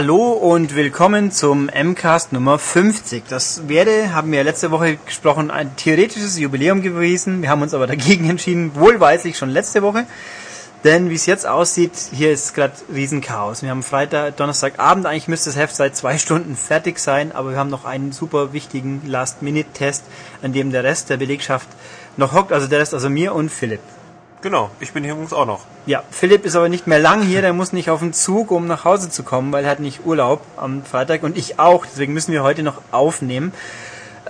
[0.00, 3.24] Hallo und willkommen zum MCAST Nummer 50.
[3.28, 7.42] Das wäre, haben wir letzte Woche gesprochen, ein theoretisches Jubiläum gewesen.
[7.42, 10.06] Wir haben uns aber dagegen entschieden, wohlweislich schon letzte Woche.
[10.84, 13.62] Denn wie es jetzt aussieht, hier ist gerade Riesenchaos.
[13.62, 17.58] Wir haben Freitag, Donnerstagabend, eigentlich müsste das Heft seit zwei Stunden fertig sein, aber wir
[17.58, 20.04] haben noch einen super wichtigen Last-Minute-Test,
[20.40, 21.68] an dem der Rest der Belegschaft
[22.16, 23.82] noch hockt, also der Rest, also mir und Philipp.
[24.42, 25.66] Genau, ich bin hier übrigens auch noch.
[25.84, 28.66] Ja, Philipp ist aber nicht mehr lang hier, der muss nicht auf den Zug, um
[28.66, 32.14] nach Hause zu kommen, weil er hat nicht Urlaub am Freitag und ich auch, deswegen
[32.14, 33.52] müssen wir heute noch aufnehmen.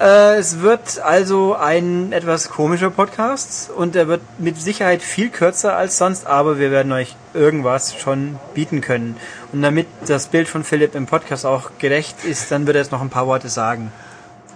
[0.01, 5.77] Äh, es wird also ein etwas komischer Podcast und er wird mit Sicherheit viel kürzer
[5.77, 9.17] als sonst, aber wir werden euch irgendwas schon bieten können.
[9.53, 12.93] Und damit das Bild von Philipp im Podcast auch gerecht ist, dann wird er jetzt
[12.93, 13.93] noch ein paar Worte sagen.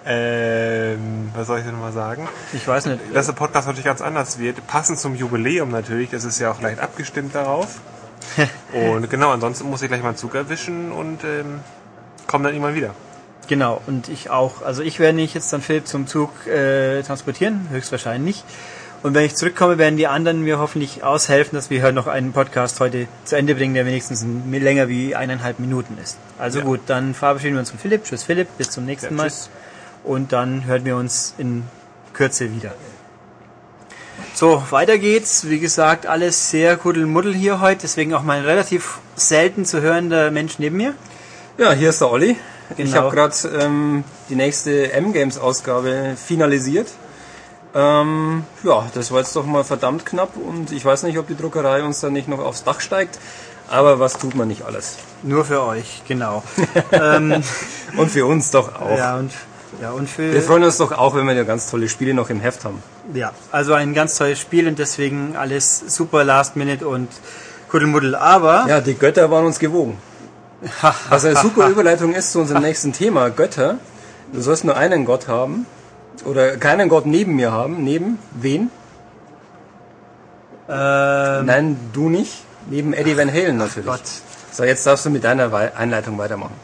[0.07, 2.29] Ähm, was soll ich denn mal sagen?
[2.53, 3.01] Ich weiß nicht.
[3.15, 4.67] Dass der Podcast natürlich ganz anders wird.
[4.67, 6.11] Passend zum Jubiläum natürlich.
[6.11, 7.81] Das ist ja auch leicht abgestimmt darauf.
[8.73, 11.61] und genau, ansonsten muss ich gleich mal einen Zug erwischen und ähm,
[12.27, 12.95] komme dann irgendwann wieder.
[13.49, 14.63] Genau, und ich auch.
[14.63, 18.45] Also ich werde nicht jetzt dann Philipp zum Zug äh, transportieren, höchstwahrscheinlich.
[19.03, 22.33] Und wenn ich zurückkomme, werden die anderen mir hoffentlich aushelfen, dass wir halt noch einen
[22.33, 26.17] Podcast heute zu Ende bringen, der wenigstens länger wie eineinhalb Minuten ist.
[26.39, 26.65] Also ja.
[26.65, 28.05] gut, dann verabschieden wir uns von Philipp.
[28.05, 29.29] Tschüss Philipp, bis zum nächsten ja, Mal.
[29.29, 29.51] Tschüss
[30.05, 31.65] und dann hören wir uns in
[32.13, 32.73] Kürze wieder.
[34.35, 35.49] So, weiter geht's.
[35.49, 40.59] Wie gesagt, alles sehr kuddelmuddel hier heute, deswegen auch mein relativ selten zu hörender Mensch
[40.59, 40.95] neben mir.
[41.57, 42.37] Ja, hier ist der Olli.
[42.77, 42.89] Genau.
[42.89, 46.89] Ich habe gerade ähm, die nächste M-Games-Ausgabe finalisiert.
[47.75, 51.37] Ähm, ja, das war jetzt doch mal verdammt knapp und ich weiß nicht, ob die
[51.37, 53.19] Druckerei uns da nicht noch aufs Dach steigt.
[53.69, 54.97] Aber was tut man nicht alles?
[55.23, 56.43] Nur für euch, genau.
[56.93, 57.43] ähm,
[57.97, 58.97] und für uns doch auch.
[58.97, 59.33] Ja, und
[59.81, 62.31] ja, und für wir freuen uns doch auch, wenn wir ja ganz tolle Spiele noch
[62.31, 62.83] im Heft haben.
[63.13, 67.09] Ja, also ein ganz tolles Spiel und deswegen alles super Last Minute und
[67.69, 68.15] Kuddelmuddel.
[68.15, 68.67] Aber.
[68.69, 69.99] Ja, die Götter waren uns gewogen.
[71.09, 73.79] Was eine super Überleitung ist zu unserem nächsten Thema, Götter.
[74.33, 75.67] Du sollst nur einen Gott haben.
[76.25, 77.83] Oder keinen Gott neben mir haben.
[77.85, 78.71] Neben wen?
[80.69, 82.45] Ähm, Nein, du nicht.
[82.71, 83.87] Neben Eddie Van Halen natürlich.
[83.87, 84.01] Gott.
[84.53, 86.55] So, jetzt darfst du mit deiner Einleitung weitermachen.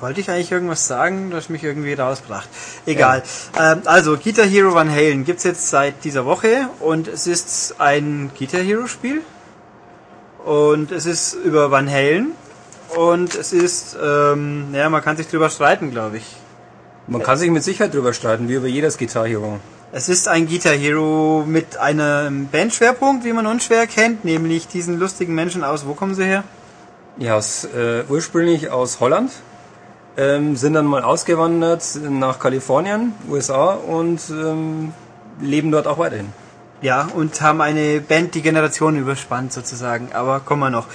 [0.00, 1.30] Wollte ich eigentlich irgendwas sagen?
[1.30, 2.48] Du hast mich irgendwie rausgebracht.
[2.86, 3.24] Egal.
[3.56, 3.72] Ja.
[3.72, 8.30] Ähm, also, Guitar Hero Van Halen gibt's jetzt seit dieser Woche und es ist ein
[8.38, 9.22] Guitar Hero Spiel.
[10.44, 12.32] Und es ist über Van Halen.
[12.94, 16.36] Und es ist, ähm, ja, man kann sich drüber streiten, glaube ich.
[17.08, 19.58] Man kann sich mit Sicherheit drüber streiten, wie über jedes Guitar Hero.
[19.90, 25.34] Es ist ein Guitar Hero mit einem Bandschwerpunkt, wie man unschwer kennt, nämlich diesen lustigen
[25.34, 26.44] Menschen aus, wo kommen sie her?
[27.16, 29.32] Ja, aus, äh, ursprünglich aus Holland
[30.18, 34.92] ähm, sind dann mal ausgewandert nach Kalifornien, USA und ähm,
[35.40, 36.32] leben dort auch weiterhin.
[36.80, 40.86] Ja, und haben eine Band, die Generationen überspannt sozusagen, aber kommen wir noch.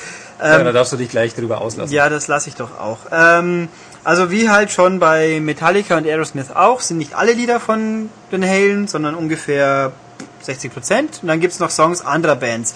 [0.42, 1.94] Ähm, ja, da darfst du dich gleich drüber auslassen.
[1.94, 3.00] Ja, das lasse ich doch auch.
[3.12, 3.70] Ähm,
[4.04, 8.44] also wie halt schon bei Metallica und Aerosmith auch, sind nicht alle Lieder von den
[8.44, 9.92] Halen, sondern ungefähr
[10.42, 11.20] 60 Prozent.
[11.22, 12.76] Und dann gibt's noch Songs anderer Bands.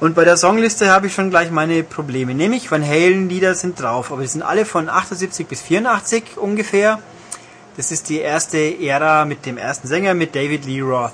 [0.00, 2.34] Und bei der Songliste habe ich schon gleich meine Probleme.
[2.34, 6.98] Nämlich Van Halen Lieder sind drauf, aber die sind alle von 78 bis 84 ungefähr.
[7.76, 11.12] Das ist die erste Ära mit dem ersten Sänger, mit David Lee Roth.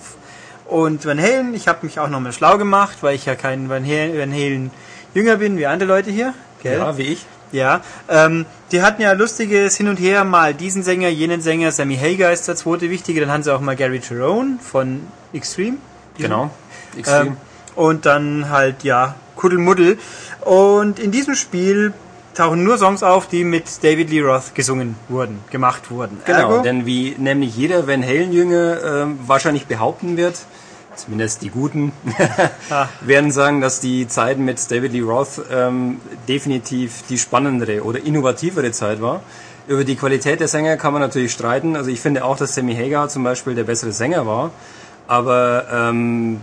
[0.66, 3.84] Und Van Halen, ich habe mich auch nochmal schlau gemacht, weil ich ja kein Van
[3.84, 4.70] Halen, Van Halen
[5.14, 6.34] jünger bin wie andere Leute hier.
[6.62, 6.78] Gell?
[6.78, 7.26] Ja, wie ich.
[7.52, 11.96] Ja, ähm, die hatten ja lustiges Hin und Her, mal diesen Sänger, jenen Sänger, Sammy
[11.96, 15.78] Hagar ist der zweite wichtige, dann haben sie auch mal Gary Jerome von Extreme.
[16.16, 16.50] Genau,
[16.96, 17.30] Extreme.
[17.30, 17.36] Ähm,
[17.80, 19.98] und dann halt, ja, Kuddelmuddel.
[20.42, 21.94] Und in diesem Spiel
[22.34, 26.20] tauchen nur Songs auf, die mit David Lee Roth gesungen wurden, gemacht wurden.
[26.26, 30.38] Genau, Ergo, denn wie nämlich jeder Van Halen-Jünger äh, wahrscheinlich behaupten wird,
[30.94, 31.92] zumindest die Guten,
[32.70, 32.88] ah.
[33.00, 38.72] werden sagen, dass die Zeit mit David Lee Roth ähm, definitiv die spannendere oder innovativere
[38.72, 39.22] Zeit war.
[39.68, 41.76] Über die Qualität der Sänger kann man natürlich streiten.
[41.76, 44.50] Also ich finde auch, dass Sammy Hagar zum Beispiel der bessere Sänger war.
[45.06, 46.40] Aber ähm,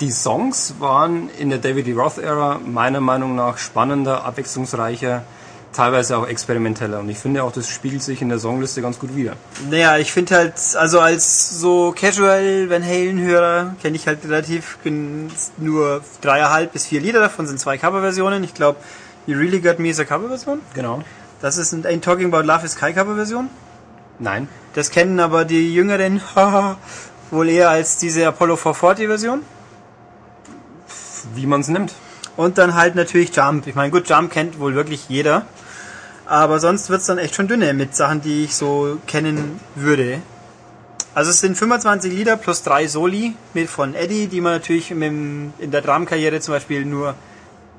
[0.00, 5.24] die Songs waren in der David Lee Roth-Ära meiner Meinung nach spannender, abwechslungsreicher,
[5.74, 7.00] teilweise auch experimenteller.
[7.00, 9.34] Und ich finde auch, das spiegelt sich in der Songliste ganz gut wieder.
[9.68, 14.78] Naja, ich finde halt, also als so Casual Van Halen-Hörer kenne ich halt relativ
[15.58, 18.42] nur dreieinhalb bis vier Lieder, davon sind zwei Coverversionen.
[18.42, 18.78] Ich glaube,
[19.26, 20.60] You Really Got Me ist eine Coverversion.
[20.74, 21.02] Genau.
[21.42, 23.50] Das ist ein Ain't Talking About Love is Kai Coverversion.
[24.18, 24.48] Nein.
[24.74, 26.20] Das kennen aber die Jüngeren
[27.30, 29.42] wohl eher als diese Apollo 440 Version
[31.34, 31.94] wie man es nimmt.
[32.36, 33.66] Und dann halt natürlich Jump.
[33.66, 35.46] Ich meine, gut, Jump kennt wohl wirklich jeder.
[36.26, 40.22] Aber sonst wird es dann echt schon dünne mit Sachen, die ich so kennen würde.
[41.12, 45.52] Also es sind 25 Lieder plus drei Soli mit von Eddie, die man natürlich in
[45.58, 47.14] der Dramenkarriere zum Beispiel nur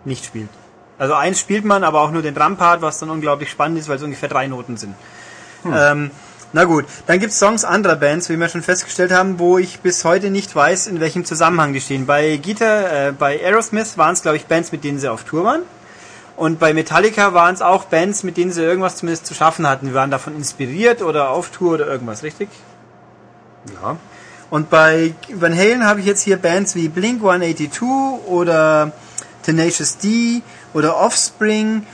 [0.04, 0.50] nicht spielt.
[0.98, 3.98] Also eins spielt man, aber auch nur den Drumpart, was dann unglaublich spannend ist, weil
[3.98, 4.96] es ungefähr drei Noten sind.
[5.64, 5.74] Hm.
[5.76, 6.12] Ähm,
[6.54, 10.04] na gut, dann gibt's Songs anderer Bands, wie wir schon festgestellt haben, wo ich bis
[10.04, 12.06] heute nicht weiß, in welchem Zusammenhang die stehen.
[12.06, 15.46] Bei Guitar, äh, bei Aerosmith waren es, glaube ich, Bands, mit denen sie auf Tour
[15.46, 15.62] waren.
[16.36, 19.88] Und bei Metallica waren es auch Bands, mit denen sie irgendwas zumindest zu schaffen hatten.
[19.88, 22.50] Die waren davon inspiriert oder auf Tour oder irgendwas, richtig?
[23.82, 23.98] Ja.
[24.50, 27.80] Und bei Van Halen habe ich jetzt hier Bands wie Blink 182
[28.28, 28.92] oder
[29.44, 30.42] Tenacious D
[30.74, 31.86] oder Offspring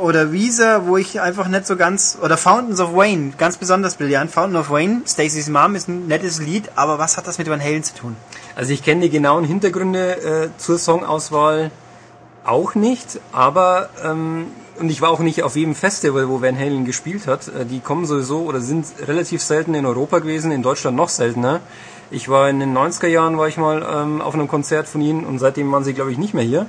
[0.00, 4.30] oder Weezer, wo ich einfach nicht so ganz, oder Fountains of Wayne, ganz besonders brillant.
[4.30, 7.60] Fountain of Wayne, Stacey's Mom ist ein nettes Lied, aber was hat das mit Van
[7.60, 8.16] Halen zu tun?
[8.54, 11.70] Also ich kenne die genauen Hintergründe äh, zur Songauswahl
[12.44, 14.46] auch nicht, aber ähm,
[14.78, 17.48] und ich war auch nicht auf jedem Festival, wo Van Halen gespielt hat.
[17.48, 21.60] Äh, die kommen sowieso oder sind relativ selten in Europa gewesen, in Deutschland noch seltener.
[22.10, 25.24] Ich war in den 90er Jahren, war ich mal ähm, auf einem Konzert von ihnen
[25.24, 26.66] und seitdem waren sie, glaube ich, nicht mehr hier.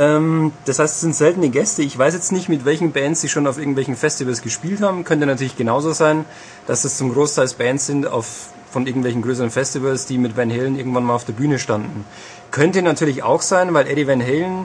[0.00, 1.82] Ähm, das heißt, es sind seltene Gäste.
[1.82, 5.04] Ich weiß jetzt nicht, mit welchen Bands sie schon auf irgendwelchen Festivals gespielt haben.
[5.04, 6.24] Könnte natürlich genauso sein,
[6.66, 10.78] dass es zum Großteil Bands sind auf, von irgendwelchen größeren Festivals, die mit Van Halen
[10.78, 12.06] irgendwann mal auf der Bühne standen.
[12.50, 14.64] Könnte natürlich auch sein, weil Eddie Van Halen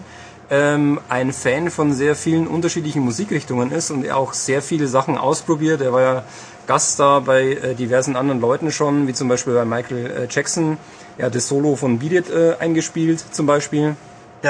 [0.50, 5.18] ähm, ein Fan von sehr vielen unterschiedlichen Musikrichtungen ist und er auch sehr viele Sachen
[5.18, 5.82] ausprobiert.
[5.82, 6.24] Er war ja
[6.66, 10.78] Gaststar bei äh, diversen anderen Leuten schon, wie zum Beispiel bei Michael äh, Jackson.
[11.18, 13.98] Er hat das Solo von Beat It äh, eingespielt zum Beispiel.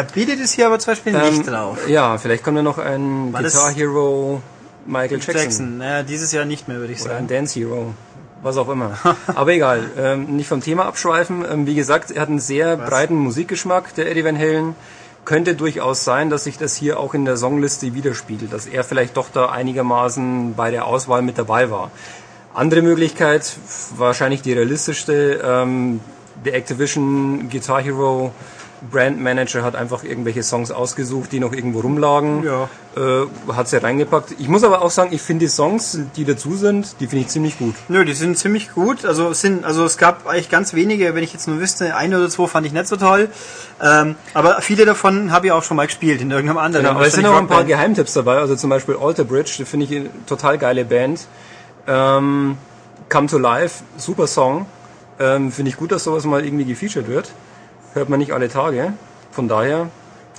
[0.04, 1.88] Beat It ist hier aber zum Beispiel ähm, nicht drauf.
[1.88, 4.42] Ja, vielleicht kommt ja noch ein War Guitar Hero
[4.86, 5.36] Michael Jackson.
[5.36, 5.78] Jackson.
[5.78, 7.26] Naja, dieses Jahr nicht mehr, würde ich Oder sagen.
[7.26, 7.94] ein Dance Hero.
[8.42, 8.98] Was auch immer.
[9.28, 11.44] Aber egal, ähm, nicht vom Thema abschweifen.
[11.50, 12.90] Ähm, wie gesagt, er hat einen sehr Was?
[12.90, 14.76] breiten Musikgeschmack, der Eddie Van Halen
[15.26, 19.18] könnte durchaus sein, dass sich das hier auch in der Songliste widerspiegelt, dass er vielleicht
[19.18, 21.90] doch da einigermaßen bei der Auswahl mit dabei war.
[22.54, 23.58] Andere Möglichkeit,
[23.98, 26.00] wahrscheinlich die realistischste, ähm,
[26.46, 28.32] der Activision Guitar Hero
[28.92, 32.69] Brand Manager hat einfach irgendwelche Songs ausgesucht, die noch irgendwo rumlagen, Ja.
[32.98, 34.36] äh, hat sie reingepackt.
[34.38, 37.27] Ich muss aber auch sagen, ich finde die Songs, die dazu sind, die finde ich
[37.30, 37.74] ziemlich gut.
[37.88, 39.06] Nö, die sind ziemlich gut.
[39.06, 42.13] Also es sind, also es gab eigentlich ganz wenige, wenn ich jetzt nur wüsste, ein
[42.13, 43.30] oder zwei fand ich nicht so toll.
[43.81, 46.86] Ähm, aber viele davon habe ich auch schon mal gespielt in irgendeinem anderen.
[46.86, 47.63] Genau, aber es sind auch ein paar.
[47.63, 51.27] Geheimtipps dabei, also zum Beispiel Alter Bridge, die finde ich eine total geile Band.
[51.88, 52.57] Ähm,
[53.10, 54.66] Come to Life, super Song.
[55.19, 57.31] Ähm, finde ich gut, dass sowas mal irgendwie gefeatured wird.
[57.96, 58.92] Hört man nicht alle Tage.
[59.32, 59.90] Von daher,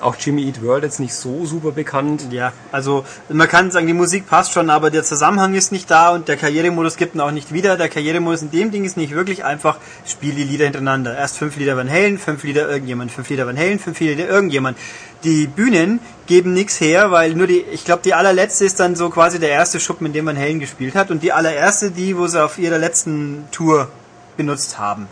[0.02, 2.26] auch Jimmy Eat World jetzt nicht so super bekannt.
[2.30, 6.10] Ja, also man kann sagen, die Musik passt schon, aber der Zusammenhang ist nicht da
[6.10, 7.78] und der Karrieremodus gibt ihn auch nicht wieder.
[7.78, 11.16] Der Karrieremodus in dem Ding ist nicht wirklich einfach, spiel die Lieder hintereinander.
[11.16, 14.76] Erst fünf Lieder Van Halen, fünf Lieder irgendjemand, fünf Lieder Van Halen, fünf Lieder irgendjemand.
[15.24, 19.08] Die Bühnen geben nichts her, weil nur die, ich glaube, die allerletzte ist dann so
[19.08, 22.26] quasi der erste Schuppen, in dem Van Halen gespielt hat und die allererste, die, wo
[22.26, 23.88] sie auf ihrer letzten Tour
[24.36, 25.08] benutzt haben.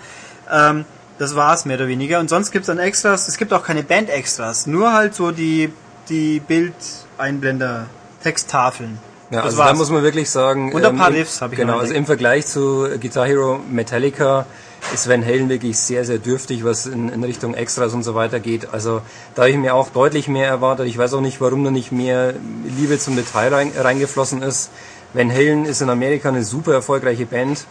[0.53, 0.85] Ähm,
[1.19, 2.21] das war's mehr oder weniger.
[2.21, 3.29] Und sonst gibt's dann Extras.
[3.29, 4.67] Es gibt auch keine Band-Extras.
[4.67, 5.73] Nur halt so die,
[6.09, 7.87] die Bildeinblender,
[8.23, 8.99] Texttafeln.
[9.31, 9.79] Ja, Das also da war's.
[9.79, 10.73] muss man wirklich sagen.
[10.73, 14.47] Und ein paar im- Riffs habe ich Genau, also im Vergleich zu Guitar Hero Metallica
[14.93, 18.39] ist Van Halen wirklich sehr, sehr dürftig, was in, in Richtung Extras und so weiter
[18.39, 18.73] geht.
[18.75, 19.01] Also
[19.35, 20.87] da habe ich mir auch deutlich mehr erwartet.
[20.87, 22.35] Ich weiß auch nicht, warum da nicht mehr
[22.77, 24.71] Liebe zum Detail rein, reingeflossen ist.
[25.15, 27.65] Van Halen ist in Amerika eine super erfolgreiche Band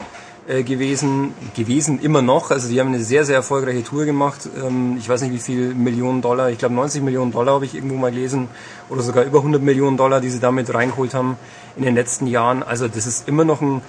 [0.47, 2.51] äh, gewesen, gewesen immer noch.
[2.51, 4.49] Also die haben eine sehr, sehr erfolgreiche Tour gemacht.
[4.61, 7.75] Ähm, ich weiß nicht, wie viel Millionen Dollar, ich glaube 90 Millionen Dollar habe ich
[7.75, 8.49] irgendwo mal gelesen
[8.89, 11.37] oder sogar über 100 Millionen Dollar, die sie damit reingeholt haben
[11.77, 12.61] in den letzten Jahren.
[12.61, 13.81] Also das ist immer noch ein,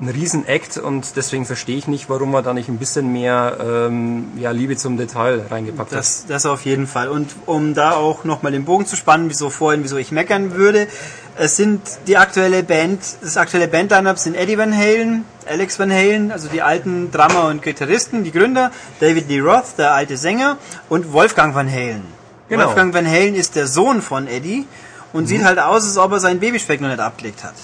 [0.00, 4.32] ein Riesen-Act und deswegen verstehe ich nicht, warum man da nicht ein bisschen mehr ähm,
[4.36, 5.98] ja, Liebe zum Detail reingepackt hat.
[5.98, 7.08] Das, das auf jeden Fall.
[7.08, 10.88] Und um da auch nochmal den Bogen zu spannen, wieso vorhin, wieso ich meckern würde,
[11.36, 16.32] es sind die aktuelle Band, das aktuelle Band-Line-Up sind Eddie Van Halen, Alex Van Halen,
[16.32, 18.70] also die alten Drummer und Gitarristen, die Gründer,
[19.00, 20.58] David Lee Roth, der alte Sänger,
[20.88, 22.02] und Wolfgang Van Halen.
[22.48, 22.66] Genau.
[22.66, 24.66] Wolfgang Van Halen ist der Sohn von Eddie
[25.12, 27.54] und sieht halt aus, als ob er seinen Babyspeck noch nicht abgelegt hat.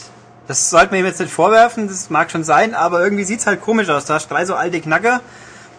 [0.49, 3.61] Das sollte man ihm jetzt nicht vorwerfen, das mag schon sein, aber irgendwie sieht's halt
[3.61, 4.04] komisch aus.
[4.04, 5.20] Da hast drei so alte Knacker,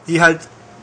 [0.07, 0.39] die halt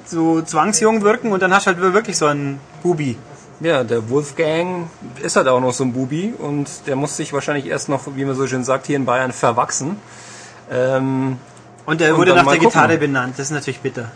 [0.07, 3.17] so zwangsjung wirken und dann hast du halt wirklich so einen Bubi.
[3.61, 4.89] Ja, der Wolfgang
[5.23, 8.25] ist halt auch noch so ein Bubi und der muss sich wahrscheinlich erst noch, wie
[8.25, 9.97] man so schön sagt, hier in Bayern verwachsen.
[10.71, 11.39] Ähm,
[11.87, 12.71] Und Und wurde dann nach der gucken.
[12.81, 14.11] Gitarre benannt, das ist natürlich bitter.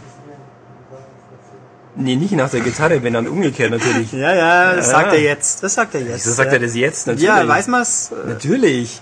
[1.96, 4.12] nee, nicht nach der Gitarre, wenn dann umgekehrt natürlich.
[4.12, 4.92] Ja, ja, das Ja.
[4.92, 5.62] sagt er jetzt.
[5.62, 6.24] Das sagt er jetzt.
[6.26, 7.06] Wieso sagt er das jetzt?
[7.06, 7.26] Natürlich.
[7.28, 8.12] Ja, weiß man's?
[8.12, 9.00] Äh, Natürlich.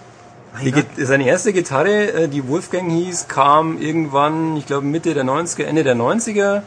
[0.65, 5.65] Die, seine erste Gitarre, äh, die Wolfgang hieß, kam irgendwann, ich glaube Mitte der 90er,
[5.65, 6.63] Ende der 90er.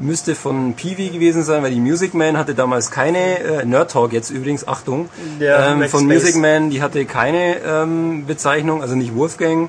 [0.00, 4.12] Müsste von Peavey gewesen sein, weil die Music Man hatte damals keine, äh, Nerd Talk
[4.12, 6.06] jetzt übrigens, Achtung, Ja, ähm, von.
[6.06, 9.68] Music Man, die hatte keine ähm, Bezeichnung, also nicht Wolfgang.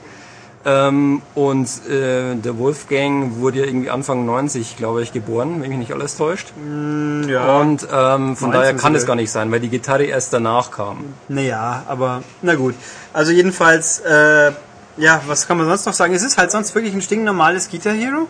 [0.63, 5.79] Ähm, und äh, der Wolfgang wurde ja irgendwie Anfang 90, glaube ich, geboren, wenn mich
[5.79, 6.53] nicht alles täuscht.
[6.55, 7.59] Mm, ja.
[7.59, 10.71] Und ähm, von 19 daher kann es gar nicht sein, weil die Gitarre erst danach
[10.71, 11.05] kam.
[11.27, 12.75] Naja, aber na gut.
[13.11, 14.51] Also jedenfalls, äh,
[14.97, 16.13] ja, was kann man sonst noch sagen?
[16.13, 18.27] Es ist halt sonst wirklich ein stinknormales Guitar Hero.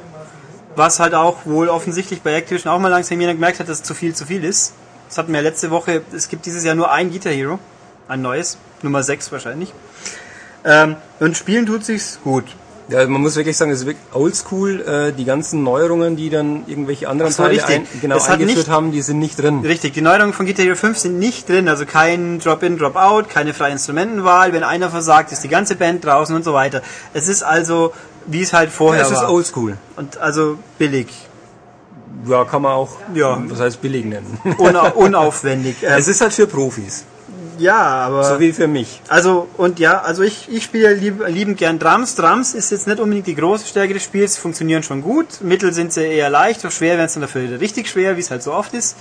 [0.76, 3.94] Was halt auch wohl offensichtlich bei Activision auch mal langsam jeder gemerkt hat, dass zu
[3.94, 4.74] viel zu viel ist.
[5.10, 7.60] Das hatten wir letzte Woche, es gibt dieses Jahr nur ein Guitar Hero.
[8.08, 8.58] Ein neues.
[8.82, 9.74] Nummer 6 wahrscheinlich.
[10.64, 12.46] Ähm, und spielen tut sich's gut.
[12.92, 14.82] Ja, man muss wirklich sagen, es ist wirklich oldschool.
[14.82, 18.92] Äh, die ganzen Neuerungen, die dann irgendwelche anderen so, Teile ein, genau eingeführt nicht- haben,
[18.92, 19.62] die sind nicht drin.
[19.62, 23.72] Richtig, die Neuerungen von Hero 5 sind nicht drin, also kein Drop-in, Drop-out, keine freie
[23.72, 26.82] Instrumentenwahl, wenn einer versagt, ist die ganze Band draußen und so weiter.
[27.14, 27.94] Es ist also,
[28.28, 29.32] wie es halt vorher Ja, es ist war.
[29.32, 29.78] oldschool.
[29.96, 31.08] Und also billig.
[32.28, 33.42] Ja, kann man auch, Ja.
[33.48, 34.38] was heißt billig nennen.
[34.58, 35.78] Una unaufwendig.
[35.82, 37.06] Ähm, es ist halt für Profis,
[37.62, 38.24] ja, aber.
[38.24, 39.02] so wie für mich.
[39.08, 42.16] also, und ja, also ich, ich spiele lieb, liebend gern Drums.
[42.16, 45.42] Drums ist jetzt nicht unbedingt die große Stärke des Spiels, funktionieren schon gut.
[45.42, 48.32] Mittel sind sie eher leicht, doch schwer werden sie dann dafür richtig schwer, wie es
[48.32, 48.96] halt so oft ist.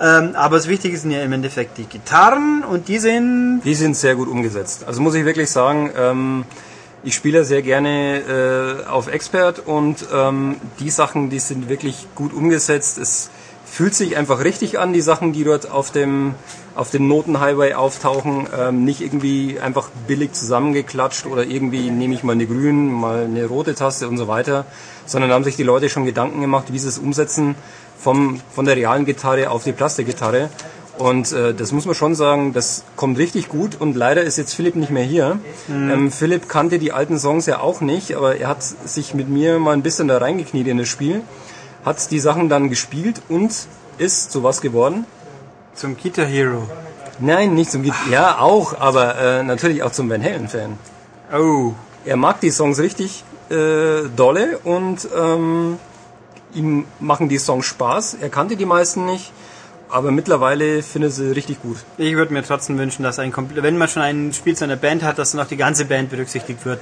[0.00, 3.96] Ähm, aber das Wichtige sind ja im Endeffekt die Gitarren und die sind Die sind
[3.96, 4.84] sehr gut umgesetzt.
[4.86, 6.44] Also muss ich wirklich sagen, ähm,
[7.04, 12.32] ich spiele sehr gerne äh, auf Expert und ähm, die Sachen, die sind wirklich gut
[12.32, 12.98] umgesetzt.
[12.98, 13.30] Es
[13.74, 16.36] fühlt sich einfach richtig an, die Sachen, die dort auf dem
[16.76, 22.32] auf dem Notenhighway auftauchen, ähm, nicht irgendwie einfach billig zusammengeklatscht oder irgendwie nehme ich mal
[22.34, 24.64] eine grüne, mal eine rote Taste und so weiter,
[25.06, 27.56] sondern haben sich die Leute schon Gedanken gemacht, wie sie es umsetzen
[27.98, 30.50] vom, von der realen Gitarre auf die Plastikgitarre.
[30.96, 34.54] Und äh, das muss man schon sagen, das kommt richtig gut und leider ist jetzt
[34.54, 35.40] Philipp nicht mehr hier.
[35.90, 39.58] Ähm, Philipp kannte die alten Songs ja auch nicht, aber er hat sich mit mir
[39.58, 41.22] mal ein bisschen da reingekniet in das Spiel,
[41.84, 43.52] hat die Sachen dann gespielt und
[43.98, 45.06] ist zu was geworden?
[45.74, 46.68] zum Guitar Hero.
[47.18, 50.78] Nein, nicht zum Git Ja, auch, aber äh, natürlich auch zum Van Halen-Fan.
[51.32, 51.72] Oh.
[52.04, 55.78] Er mag die Songs richtig äh, dolle und ähm,
[56.54, 58.18] ihm machen die Songs Spaß.
[58.20, 59.32] Er kannte die meisten nicht,
[59.88, 61.78] aber mittlerweile findet sie richtig gut.
[61.96, 65.02] Ich würde mir trotzdem wünschen, dass ein wenn man schon ein Spiel zu einer Band
[65.02, 66.80] hat, dass dann auch die ganze Band berücksichtigt wird.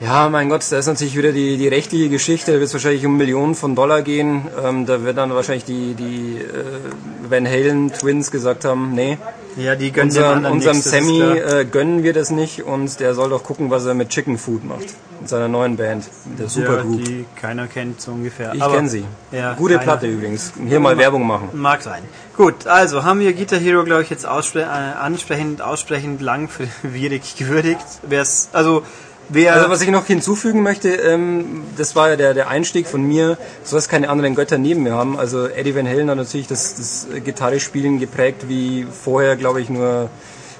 [0.00, 2.52] Ja, mein Gott, da ist natürlich wieder die, die rechtliche Geschichte.
[2.52, 4.48] Da wird es wahrscheinlich um Millionen von Dollar gehen.
[4.64, 9.18] Ähm, da wird dann wahrscheinlich die, die äh, Van Halen Twins gesagt haben, nee,
[9.56, 13.44] Ja, die gönnen dem unserem, Sammy äh, gönnen wir das nicht und der soll doch
[13.44, 14.86] gucken, was er mit Chicken Food macht.
[15.20, 16.04] Mit seiner neuen Band,
[16.38, 17.04] der ja, Supergroup.
[17.04, 18.54] die keiner kennt so ungefähr.
[18.54, 19.04] Ich kenne sie.
[19.32, 19.84] Ja, Gute keiner.
[19.84, 20.54] Platte übrigens.
[20.66, 21.50] Hier mal Werbung machen.
[21.52, 22.02] Mag sein.
[22.38, 27.84] Gut, also haben wir Guitar Hero, glaube ich, jetzt ausspre äh, ansprechend, aussprechend langwierig gewürdigt.
[28.08, 28.82] Wer's, also,
[29.30, 33.02] wer, Also was ich noch hinzufügen möchte, ähm, das war ja der, der Einstieg von
[33.02, 35.18] mir, so dass keine anderen Götter neben mir haben.
[35.18, 40.10] Also Eddie Van Halen hat natürlich das, das Gitarrespielen geprägt, wie vorher, glaube ich, nur,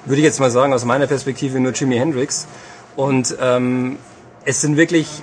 [0.05, 2.47] würde ich jetzt mal sagen, aus meiner Perspektive nur Jimi Hendrix.
[2.97, 3.99] Und ähm,
[4.45, 5.23] es sind wirklich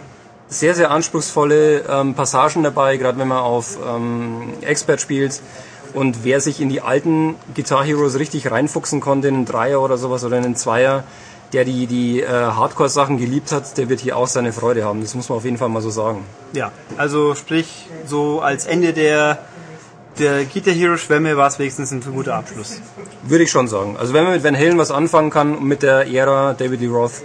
[0.49, 5.41] sehr, sehr anspruchsvolle ähm, Passagen dabei, gerade wenn man auf ähm, Expert spielt.
[5.93, 9.97] Und wer sich in die alten Guitar Heroes richtig reinfuchsen konnte, in einen Dreier oder
[9.97, 11.03] sowas oder in einen Zweier,
[11.53, 15.01] der die, die äh, Hardcore-Sachen geliebt hat, der wird hier auch seine Freude haben.
[15.01, 16.25] Das muss man auf jeden Fall mal so sagen.
[16.53, 19.39] ja, also sprich, so als Ende der,
[20.19, 22.81] der Guitar Hero Schwemme war es wenigstens ein guter Abschluss.
[23.23, 23.95] Würde ich schon sagen.
[23.97, 26.87] Also wenn man mit Van Halen was anfangen kann und mit der Ära David Lee
[26.87, 27.21] Roth,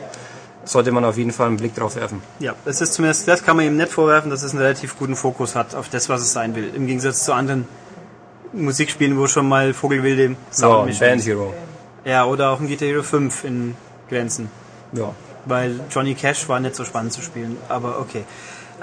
[0.65, 2.23] sollte man auf jeden Fall einen Blick drauf werfen.
[2.39, 5.17] Ja, es ist zumindest, das kann man ihm nicht vorwerfen, dass es einen relativ guten
[5.17, 6.71] Fokus hat auf das, was es sein will.
[6.77, 7.67] Im Gegensatz zu anderen
[8.53, 11.25] Musikspielen, wo schon mal Vogelwilde Ja, ein Soundmischung Band.
[11.25, 11.55] Hero.
[12.05, 13.75] Ja, oder auch ein Guitar Hero 5 in
[14.13, 14.51] Grenzen.
[14.93, 15.13] Ja.
[15.47, 18.25] Weil Johnny Cash war nicht so spannend zu spielen, aber okay.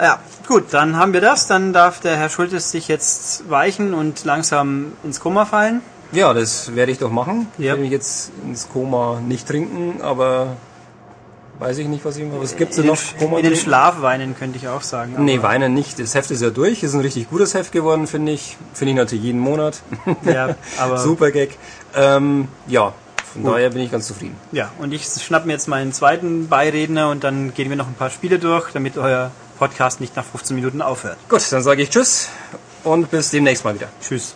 [0.01, 1.47] Ja, gut, dann haben wir das.
[1.47, 5.81] Dann darf der Herr Schultes sich jetzt weichen und langsam ins Koma fallen.
[6.11, 7.47] ja, das werde ich doch machen.
[7.57, 7.73] Ich Ja.
[7.75, 10.55] will mich jetzt ins Koma nicht trinken, aber
[11.59, 13.17] weiß ich nicht, was ich Was gibt's denn In den, noch?
[13.19, 13.55] Koma in den?
[13.57, 15.15] Schlaf weinen könnte ich auch sagen.
[15.19, 15.99] Nee, weinen nicht.
[15.99, 16.81] Das Heft ist ja durch.
[16.83, 18.57] Ist ein richtig gutes Heft geworden, finde ich.
[18.73, 19.81] Finde ich natürlich jeden Monat.
[20.23, 21.57] Ja, aber Super Gag.
[21.95, 22.93] Ähm, ja,
[23.33, 24.35] von daher bin ich ganz zufrieden.
[24.51, 27.93] Ja, und ich schnapp mir jetzt meinen zweiten Beiredner und dann gehen wir noch ein
[27.93, 31.17] paar Spiele durch, damit euer Podcast nicht nach 15 Minuten aufhört.
[31.29, 32.29] Gut, dann sage ich Tschüss
[32.83, 33.89] und bis demnächst mal wieder.
[34.01, 34.35] Tschüss.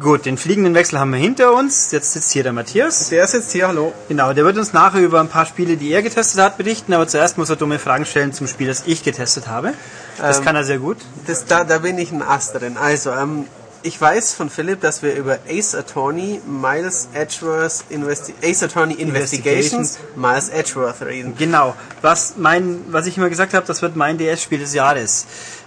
[0.00, 1.90] Gut, den fliegenden Wechsel haben wir hinter uns.
[1.90, 3.08] Jetzt sitzt hier der Matthias.
[3.08, 3.92] Der ist jetzt hier, hallo.
[4.08, 7.08] Genau, der wird uns nachher über ein paar Spiele, die er getestet hat, berichten, aber
[7.08, 9.74] zuerst muss er dumme Fragen stellen zum Spiel, das ich getestet habe.
[10.18, 10.98] Das Ähm, kann er sehr gut.
[11.26, 12.76] Das, da, da bin ich ein Ass drin.
[12.76, 13.46] Also, ähm,
[13.82, 19.98] ich weiß von Philipp, dass wir über Ace Attorney, Miles Edgeworth, Investi Ace Attorney Investigations,
[20.16, 21.34] Miles Edgeworth reden.
[21.36, 25.26] Genau, was mein, was ich immer gesagt habe, das wird mein DS-Spiel des Jahres.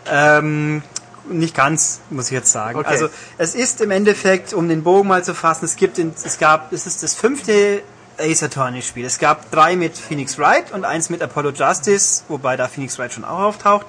[0.09, 0.83] Ähm,
[1.29, 2.79] nicht ganz, muss ich jetzt sagen.
[2.79, 2.87] Okay.
[2.87, 6.37] Also es ist im Endeffekt, um den Bogen mal zu fassen, es gibt, in, es
[6.37, 7.81] gab, es ist das fünfte
[8.17, 9.05] Ace Attorney Spiel.
[9.05, 13.13] Es gab drei mit Phoenix Wright und eins mit Apollo Justice, wobei da Phoenix Wright
[13.13, 13.85] schon auch auftaucht.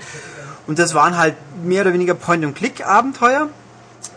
[0.67, 3.49] Und das waren halt mehr oder weniger Point-and-Click-Abenteuer,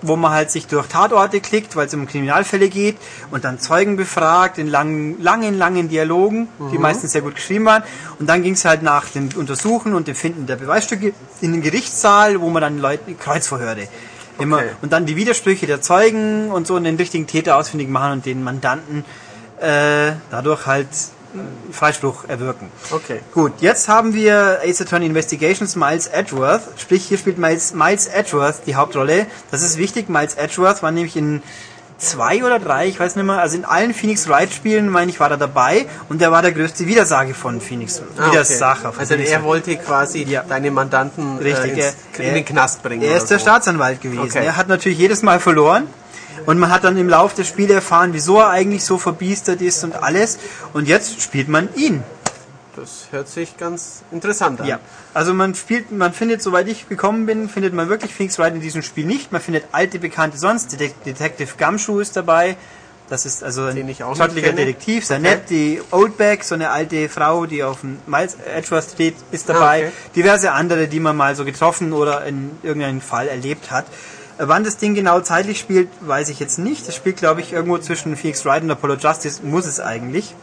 [0.01, 2.98] wo man halt sich durch Tatorte klickt, weil es um Kriminalfälle geht
[3.32, 7.84] und dann Zeugen befragt in langen, langen, langen Dialogen, die meistens sehr gut geschrieben waren.
[8.20, 11.62] Und dann ging es halt nach dem Untersuchen und dem Finden der Beweisstücke in den
[11.62, 13.88] Gerichtssaal, wo man dann Leute Kreuzverhöre
[14.38, 14.70] immer Okay.
[14.82, 18.25] und dann die Widersprüche der Zeugen und so und den richtigen Täter ausfindig machen und
[18.25, 19.06] den Mandanten
[19.62, 20.89] äh, dadurch halt
[21.72, 22.70] Freispruch erwirken.
[22.92, 23.20] Okay.
[23.34, 26.62] Gut, jetzt haben wir Ace Attorney Investigations Miles Edgeworth.
[26.77, 29.25] Sprich, hier spielt Miles, Miles Edgeworth die Hauptrolle.
[29.51, 30.10] Das ist wichtig.
[30.10, 31.42] Miles Edgeworth war nämlich in
[31.98, 35.22] zwei oder drei, ich weiß nicht mehr, also in allen Phoenix Wright Spielen, meine ich,
[35.22, 38.01] war er dabei und der war der größte Widersage von Phoenix.
[38.18, 40.44] Ah, Widersacher von Also Phoenix er wollte quasi Ja.
[40.48, 43.01] deine Mandanten Richtig, äh, ins, er- in den Knast bringen.
[43.01, 43.44] Er ist der so.
[43.44, 44.24] Staatsanwalt gewesen.
[44.24, 44.46] Okay.
[44.46, 45.88] Er hat natürlich jedes Mal verloren.
[46.46, 49.84] Und man hat dann im Laufe des Spiels erfahren, wieso er eigentlich so verbiestert ist
[49.84, 50.38] und alles.
[50.74, 52.04] Und jetzt spielt man ihn.
[52.75, 54.68] Das hört sich ganz interessant an.
[54.68, 54.80] Ja.
[55.13, 58.60] Also man spielt, man findet, soweit ich gekommen bin, findet man wirklich Phoenix Wright in
[58.60, 59.32] diesem Spiel nicht.
[59.32, 60.77] Man findet alte Bekannte sonst.
[60.80, 62.58] Det Detective Gumshoe ist dabei.
[63.08, 64.56] Das ist also ein kenne.
[64.56, 65.30] Detektiv, sehr Okay.
[65.30, 65.50] nett.
[65.50, 69.86] Die Oldback, so eine alte Frau, die auf dem Miles Edgeworth steht, ist dabei.
[69.86, 69.92] Ah, okay.
[70.15, 73.86] Diverse andere, die man mal so getroffen oder in irgendeinem Fall erlebt hat.
[74.38, 76.88] Wann das Ding genau zeitlich spielt, weiß ich jetzt nicht.
[76.88, 80.36] Das spielt, glaube ich, irgendwo zwischen Phoenix Wright und Apollo Justice, muss es eigentlich.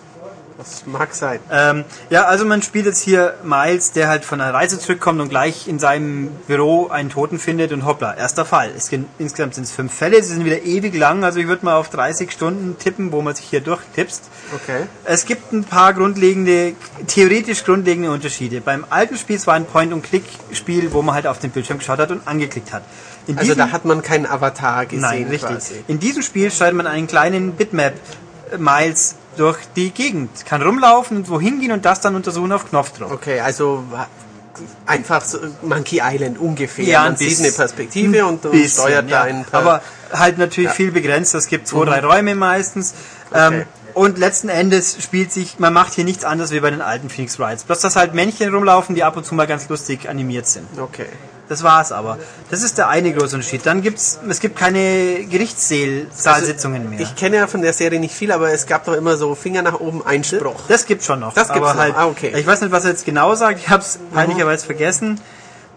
[0.63, 1.41] Das mag sein.
[1.51, 5.29] Ähm, ja, also man spielt jetzt hier Miles, der halt von einer Reise zurückkommt und
[5.29, 8.71] gleich in seinem Büro einen Toten findet und hoppla, erster Fall.
[8.77, 11.65] Es sind, insgesamt sind es fünf Fälle, sie sind wieder ewig lang, also ich würde
[11.65, 14.23] mal auf 30 Stunden tippen, wo man sich hier durchtippst.
[14.55, 14.87] Okay.
[15.05, 16.75] Es gibt ein paar grundlegende,
[17.09, 18.61] theoretisch grundlegende Unterschiede.
[18.61, 22.13] Beim alten Spiel es war ein Point-and-Click-Spiel, wo man halt auf den Bildschirm geschaut hat
[22.13, 22.83] und angeklickt hat.
[23.27, 25.49] In Also da hat man keinen Avatar gesehen Nein, richtig.
[25.51, 25.85] quasi.
[25.89, 27.95] In diesem Spiel schaltet man einen kleinen Bitmap
[28.53, 32.69] äh, Miles durch die Gegend, kann rumlaufen und wohin gehen und das dann untersuchen auf
[32.69, 33.13] Knopfdruck.
[33.13, 33.85] Okay, also
[34.87, 36.85] einfach so Monkey Island ungefähr.
[36.85, 37.47] Ja, man ein sieht bisschen.
[37.47, 39.35] eine Perspektive und, und Bisschen, steuert da ja.
[39.35, 39.61] ein paar.
[39.61, 39.83] Aber
[40.13, 41.35] halt natürlich viel begrenzt.
[41.35, 42.93] Es gibt zwei, drei Räume meistens.
[43.35, 43.65] Ähm, Okay.
[43.95, 47.39] und letzten Endes spielt sich, man macht hier nichts anderes wie bei den alten Phoenix
[47.39, 47.65] Wrights.
[47.65, 50.67] Bloß, dass halt Männchen rumlaufen, die ab und zu mal ganz lustig animiert sind.
[50.79, 51.07] okay.
[51.53, 52.19] Das war's aber.
[52.51, 53.67] Das ist der eine große Unterschied.
[53.67, 57.01] Dann gibt's, es gibt keine Gerichtssaalsitzungen mehr.
[57.01, 59.63] Ich kenne ja von der Serie nicht viel, aber es gab doch immer so Finger
[59.63, 60.61] nach oben Einspruch.
[60.69, 61.35] Das gibt schon noch.
[61.35, 61.81] Das gibt's aber noch.
[61.81, 62.33] halt, Ah, okay.
[62.37, 63.59] Ich weiß nicht, was er jetzt genau sagt.
[63.61, 65.21] Ich habe es peinlicherweise vergessen.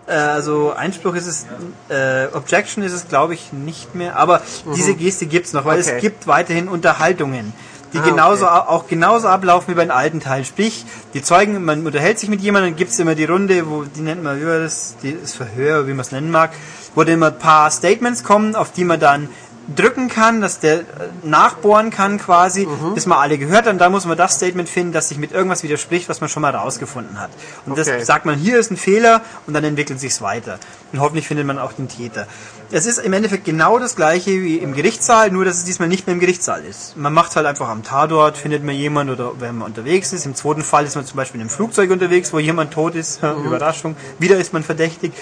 [0.08, 1.46] Äh, also Einspruch ist es,
[1.90, 4.16] äh, Objection ist es, glaube ich, nicht mehr.
[4.18, 4.42] Aber
[4.76, 5.84] diese Geste gibt's noch, weil Mhm.
[5.84, 5.96] Okay.
[5.96, 7.54] es gibt weiterhin Unterhaltungen,
[7.96, 8.54] die Ah, genauso okay.
[8.68, 10.46] auch genauso ablaufen wie bei den alten Teilen.
[10.46, 14.02] Sprich, die Zeugen, man unterhält sich mit jemandem, dann gibt's immer die Runde, wo die
[14.02, 16.52] nennt man, war das, das Verhör, wie man es nennen mag,
[16.94, 19.30] wo dann immer ein paar Statements kommen, auf die man dann
[19.76, 20.84] drücken kann, dass der äh,
[21.24, 22.94] nachbohren kann quasi, Mhm.
[22.94, 23.74] bis man alle gehört hat.
[23.74, 26.42] Und da muss man das Statement finden, das sich mit irgendwas widerspricht, was man schon
[26.42, 27.32] mal rausgefunden hat.
[27.66, 27.98] Und Okay.
[27.98, 30.60] das sagt man, hier ist ein Fehler und dann entwickelt sich's weiter.
[30.94, 32.28] Und hoffentlich findet man auch den Täter.
[32.72, 36.08] Es ist im Endeffekt genau das gleiche wie im Gerichtssaal, nur dass es diesmal nicht
[36.08, 36.98] mehr im Gerichtssaal ist.
[36.98, 40.26] Man macht halt einfach am Tatort, findet man jemand oder wenn man unterwegs ist.
[40.26, 43.22] Im zweiten Fall ist man zum Beispiel in einem Flugzeug unterwegs, wo jemand tot ist.
[43.46, 43.96] Überraschung.
[44.20, 45.14] Wieder ist man verdächtig.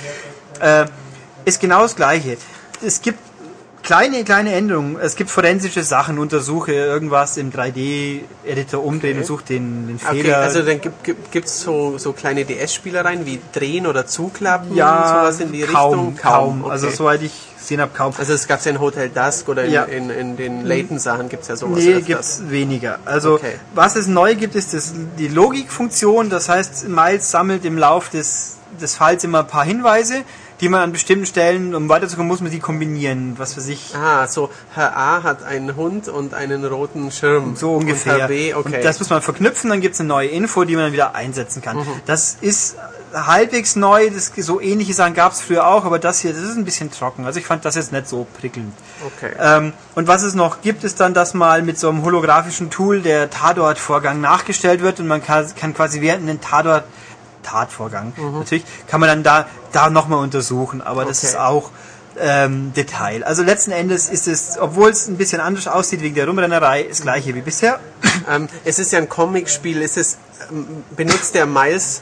[0.60, 0.86] Äh,
[1.46, 2.38] ist genau das Gleiche.
[2.82, 3.20] Es gibt
[3.84, 4.98] kleine, kleine Änderungen.
[5.00, 10.38] Es gibt forensische Sachen, untersuche irgendwas im 3D-Editor umdrehen und suche den, den Okay, Fehler.
[10.40, 15.52] also dann gibt es so, so kleine DS-Spielereien wie Drehen oder Zuklappen, ja, sowas in
[15.52, 16.16] die kaum, Richtung?
[16.18, 16.62] kaum.
[16.64, 16.72] Okay.
[16.72, 18.14] Also soweit ich gesehen habe, kaum.
[18.18, 19.84] Also es gab ja in Hotel Dusk oder in, Ja.
[19.84, 22.06] in, in den Layton-Sachen gibt es ja sowas Nee, öfters.
[22.08, 23.00] gibt's weniger.
[23.06, 23.56] Also Okay.
[23.76, 26.30] was es neu gibt, ist das, die Logikfunktion.
[26.30, 30.24] Das heißt, Miles sammelt im Lauf des, des Falls immer ein paar Hinweise,
[30.64, 33.36] die man an bestimmten Stellen, um weiterzukommen, muss man die kombinieren.
[33.38, 37.58] Was für sich Ah, so Herr A hat einen Hund und einen roten Schirm.
[37.58, 38.14] so ungefähr.
[38.14, 38.78] Und Herr B, okay.
[38.78, 41.62] Und das muss man verknüpfen, dann gibt's eine neue Info, die man dann wieder einsetzen
[41.62, 41.78] kann.
[41.78, 41.86] Mhm.
[42.06, 42.78] Das ist
[43.14, 46.64] halbwegs neu, das, so ähnliche Sachen gab's früher auch, aber das hier, das ist ein
[46.64, 47.26] bisschen trocken.
[47.26, 48.74] Also ich fand das jetzt nicht so prickelnd.
[49.06, 49.34] okay.
[49.40, 53.02] Ähm, und was es noch gibt, ist dann, dass mal mit so einem holographischen Tool
[53.02, 56.86] der Tatort-Vorgang nachgestellt wird und man kann, kann quasi während den Tatort
[57.44, 61.28] Tatvorgang natürlich kann man dann da da nochmal untersuchen, aber das Okay.
[61.28, 61.70] ist auch
[62.20, 63.24] ähm, Detail.
[63.24, 67.02] Also letzten Endes ist es, obwohl es ein bisschen anders aussieht wegen der Rumrennerei, das
[67.02, 67.80] gleiche wie bisher.
[68.30, 69.82] Ähm, es ist ja ein Comicspiel.
[69.82, 70.18] Ist es,
[70.52, 72.02] ähm, benutzt der Miles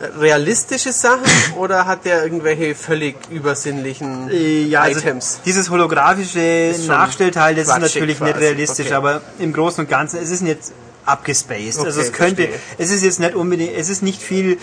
[0.00, 1.22] äh, realistische Sachen
[1.58, 5.40] oder hat der irgendwelche völlig übersinnlichen Äh, ja, also Items?
[5.44, 8.44] dieses holographische Nachstellteil, das ist natürlich nicht quasi.
[8.46, 8.94] realistisch, Okay.
[8.94, 10.58] aber im Großen und Ganzen, es ist nicht
[11.06, 11.78] abgespaced.
[11.78, 12.60] also Okay, es könnte, verstehe.
[12.78, 14.58] es ist jetzt nicht unbedingt, es ist nicht viel,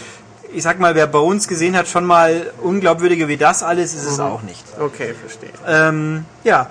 [0.54, 4.17] ich sag mal, wer Bones gesehen hat, schon mal unglaubwürdiger wie das alles, ist es
[4.17, 4.23] Mhm.
[4.23, 4.63] auch nicht.
[4.80, 5.49] Okay, verstehe.
[5.67, 6.69] Ähm, ja.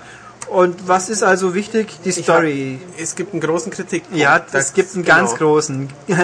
[0.49, 1.99] Und was ist also wichtig?
[2.03, 2.81] Die Story.
[2.93, 4.03] Hab, es gibt einen großen Kritik.
[4.11, 5.17] Ja, es gibt einen genau.
[5.17, 5.89] ganz großen.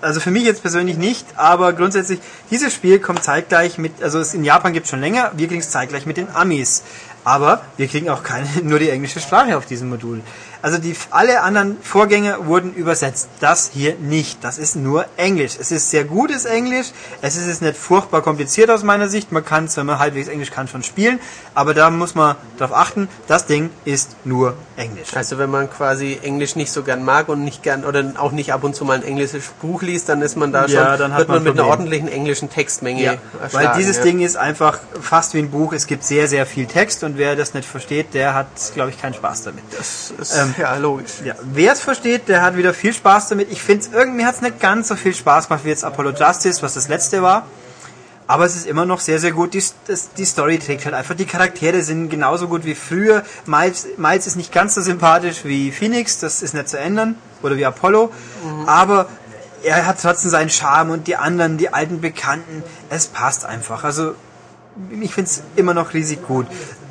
[0.00, 4.44] Also für mich jetzt persönlich nicht, aber grundsätzlich, dieses Spiel kommt zeitgleich mit, also in
[4.44, 6.84] Japan gibt es schon länger, wir kriegen es zeitgleich mit den Amis.
[7.24, 10.20] Aber wir kriegen auch keine, nur die englische Sprache auf diesem Modul.
[10.62, 13.28] Also die, alle anderen Vorgänge wurden übersetzt.
[13.40, 14.42] Das hier nicht.
[14.42, 15.56] Das ist nur Englisch.
[15.60, 16.88] Es ist sehr gutes Englisch.
[17.22, 19.32] Es ist nicht furchtbar kompliziert aus meiner Sicht.
[19.32, 21.20] Man kann es, wenn man halbwegs Englisch kann, schon spielen.
[21.54, 25.14] Aber da muss man darauf achten, das Ding ist nur Englisch.
[25.14, 28.52] Also wenn man quasi Englisch nicht so gern mag und nicht gern oder auch nicht
[28.52, 31.16] ab und zu mal ein englisches Buch liest, dann ist man da ja, schon, dann
[31.16, 33.14] wird man, man mit einer ordentlichen englischen Textmenge ja,
[33.52, 34.02] Weil dieses ja.
[34.04, 35.72] Ding ist einfach fast wie ein Buch.
[35.72, 39.00] Es gibt sehr, sehr viel Text und wer das nicht versteht, der hat, glaube ich,
[39.00, 39.64] keinen Spaß damit.
[39.76, 41.12] Das ist ähm, ja, logisch.
[41.24, 43.50] Ja, wer es versteht, der hat wieder viel Spaß damit.
[43.50, 46.10] Ich finde es irgendwie hat es nicht ganz so viel Spaß gemacht wie jetzt Apollo
[46.10, 47.46] Justice, was das letzte war.
[48.28, 49.54] Aber es ist immer noch sehr, sehr gut.
[49.54, 51.14] Die, das, die Story trägt halt einfach.
[51.14, 53.22] Die Charaktere sind genauso gut wie früher.
[53.46, 57.16] Miles, Miles ist nicht ganz so sympathisch wie Phoenix, das ist nicht zu ändern.
[57.42, 58.12] Oder wie Apollo.
[58.42, 58.68] Mhm.
[58.68, 59.06] Aber
[59.62, 62.64] er hat trotzdem seinen Charme und die anderen, die alten Bekannten.
[62.90, 63.84] Es passt einfach.
[63.84, 64.14] Also
[65.00, 66.46] ich finde es immer noch riesig gut.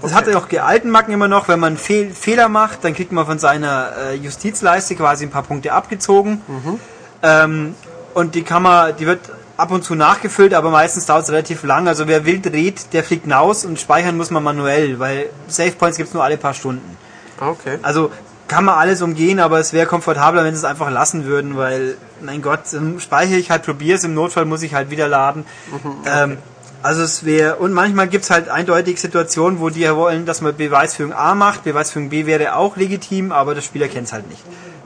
[0.05, 0.25] Das okay.
[0.25, 3.11] hat ja auch die alten Macken immer noch, wenn man Fehl Fehler macht, dann kriegt
[3.11, 6.41] man von seiner äh, Justizleiste quasi ein paar Punkte abgezogen.
[6.47, 6.79] Mhm.
[7.23, 7.75] Ähm,
[8.13, 9.19] und die kann man, die wird
[9.57, 11.87] ab und zu nachgefüllt, aber meistens dauert es relativ lang.
[11.87, 15.97] Also wer wild dreht, der fliegt hinaus und speichern muss man manuell, weil Save Points
[15.97, 16.97] gibt es nur alle paar Stunden.
[17.39, 17.79] Okay.
[17.81, 18.11] Also
[18.47, 21.97] kann man alles umgehen, aber es wäre komfortabler, wenn sie es einfach lassen würden, weil,
[22.21, 22.61] mein Gott,
[22.99, 25.45] speichere ich halt, probiere es, im Notfall muss ich halt wieder laden.
[25.71, 26.23] Mhm, okay.
[26.23, 26.37] ähm,
[26.85, 30.55] also es wäre, und manchmal gibt es halt eindeutig Situationen, wo die wollen, dass man
[30.55, 34.43] Beweisführung A macht, Beweisführung B wäre auch legitim, aber der Spieler kennt es halt nicht.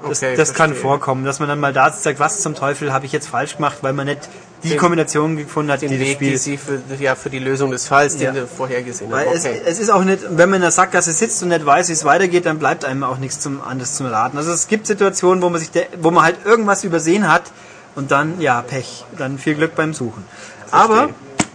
[0.07, 3.05] Das, okay, das kann vorkommen, dass man dann mal da sagt, was zum Teufel habe
[3.05, 4.29] ich jetzt falsch gemacht, weil man nicht
[4.63, 7.89] die Kombination gefunden hat, den die Weg, die sie für, ja, für die Lösung des
[7.89, 8.31] Falls, ja.
[8.31, 9.27] den du vorhergesehen hast.
[9.27, 9.61] Okay.
[9.65, 11.93] Es, es, ist auch nicht, wenn man in der Sackgasse sitzt und nicht weiß, wie
[11.93, 14.37] es weitergeht, dann bleibt einem auch nichts zum anderes zum Raten.
[14.37, 17.51] Also es gibt Situationen, wo man sich, wo man halt irgendwas übersehen hat
[17.95, 19.03] und dann, ja, Pech.
[19.17, 20.23] Dann viel Glück beim Suchen.
[20.69, 20.79] Verstehe.
[20.79, 21.09] Aber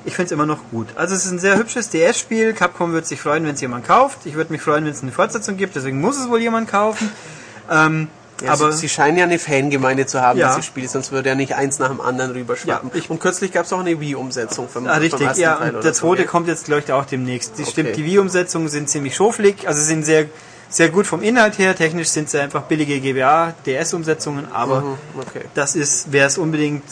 [0.04, 0.88] ich finde es immer noch gut.
[0.96, 2.52] Also es ist ein sehr hübsches DS-Spiel.
[2.52, 4.26] Capcom wird sich freuen, wenn es jemand kauft.
[4.26, 5.76] Ich würde mich freuen, wenn es eine Fortsetzung gibt.
[5.76, 7.10] Deswegen muss es wohl jemand kaufen.
[7.70, 8.08] Ähm,
[8.42, 10.48] ja, aber sie, sie, scheinen ja eine Fangemeinde zu haben, ja.
[10.48, 12.90] dieses Spiel, sonst würde ja nicht eins nach dem anderen rüberschwappen.
[12.92, 15.84] Ja, und kürzlich gab es auch eine Wii-Umsetzung vom, ah, richtig, vom ja, Teil und
[15.84, 16.28] der zweite so.
[16.28, 17.52] kommt jetzt, glaube ich, auch demnächst.
[17.52, 17.70] Das okay.
[17.70, 20.26] stimmt, die Wii-Umsetzungen sind ziemlich schoflig, also sind sehr,
[20.68, 21.76] sehr gut vom Inhalt her.
[21.76, 25.44] Technisch sind sie einfach billige GBA, DS-Umsetzungen, aber mhm, okay.
[25.54, 26.82] das ist, wer es unbedingt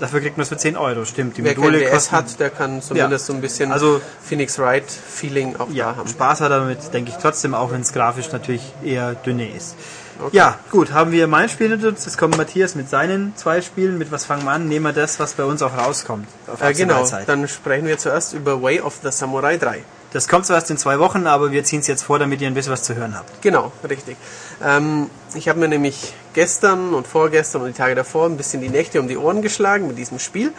[0.00, 1.36] Dafür kriegt man es für 10 Euro, stimmt.
[1.36, 3.32] Die Wer Module kein DS hat, der kann zumindest ja.
[3.32, 6.08] so ein bisschen also, Phoenix Wright Feeling auch ja, da haben.
[6.08, 9.76] Spaß hat damit, denke ich trotzdem, auch wenn es grafisch natürlich eher dünne ist.
[10.18, 10.36] Okay.
[10.36, 12.04] Ja, gut, haben wir mein Spiel uns.
[12.04, 13.96] Jetzt kommt Matthias mit seinen zwei Spielen.
[13.96, 14.68] Mit was fangen wir an?
[14.68, 16.28] Nehmen wir das, was bei uns auch rauskommt.
[16.60, 19.82] Äh, genau, dann sprechen wir zuerst über Way of the Samurai 3.
[20.12, 22.48] Das kommt zwar erst in zwei Wochen, aber wir ziehen es jetzt vor, damit ihr
[22.48, 23.42] ein bisschen was zu hören habt.
[23.42, 24.16] Genau, richtig.
[24.64, 28.68] Ähm, ich habe mir nämlich gestern und vorgestern und die Tage davor ein bisschen die
[28.68, 30.52] Nächte um die Ohren geschlagen mit diesem Spiel.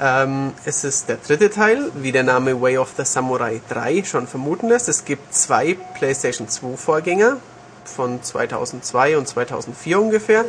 [0.00, 4.26] Ähm, es ist der dritte Teil, wie der Name Way of the Samurai 3 schon
[4.26, 4.88] vermuten lässt.
[4.90, 7.38] Es gibt zwei PlayStation 2 Vorgänger
[7.84, 10.44] von 2002 und 2004 ungefähr.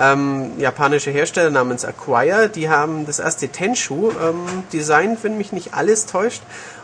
[0.00, 6.06] Ähm, japanische Hersteller namens Acquire, die haben das erste Tenshu ähm, wenn mich nicht alles
[6.06, 6.42] täuscht.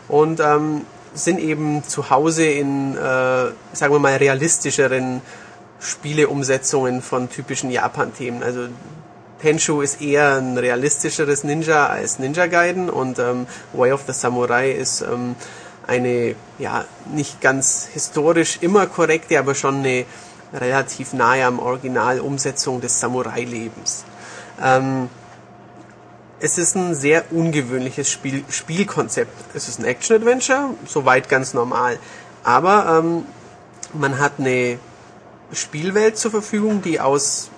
[0.09, 0.81] Und ähm,
[1.13, 5.21] sind eben zu Hause in, äh, sagen wir mal, realistischeren
[5.79, 8.41] Spieleumsetzungen von typischen Japan-Themen.
[8.41, 8.67] Also
[9.41, 14.71] Tenshu ist eher ein realistischeres Ninja als Ninja Gaiden und ähm, Way of the Samurai
[14.71, 15.35] ist ähm,
[15.85, 20.05] eine, ja, nicht ganz historisch immer korrekte, aber schon eine
[20.53, 24.05] relativ nahe am Original Umsetzung des Samurai-Lebens.
[24.63, 25.09] Ähm,
[26.43, 29.31] es ist ein sehr ungewöhnliches Spiel, Spielkonzept.
[29.55, 31.97] Es ist ein Action-Adventure, soweit ganz normal.
[32.43, 33.23] Aber ähm,
[33.93, 34.77] man hat eine
[35.53, 37.49] Spielwelt zur Verfügung, die aus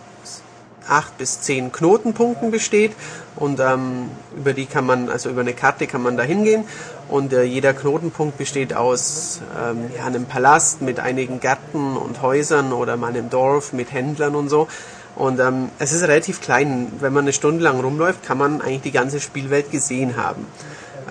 [0.88, 2.92] acht bis zehn Knotenpunkten besteht
[3.36, 6.66] und ähm, über die kann man, also über eine Karte kann man da hingehen
[7.10, 12.72] und äh, jeder Knotenpunkt besteht aus ähm, ja, einem Palast mit einigen Gärten und Häusern
[12.72, 14.68] oder mal einem Dorf mit Händlern und so
[15.16, 16.92] und ähm, es ist relativ klein.
[17.00, 20.46] Wenn man eine Stunde lang rumläuft, kann man eigentlich die ganze Spielwelt gesehen haben.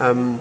[0.00, 0.40] Ähm,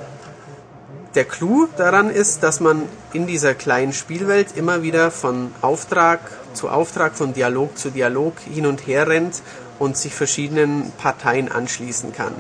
[1.16, 6.20] der Clou daran ist, dass man in dieser kleinen Spielwelt immer wieder von Auftrag
[6.54, 9.42] zu Auftrag, von Dialog zu Dialog hin und her rennt
[9.80, 12.34] und sich verschiedenen Parteien anschließen kann.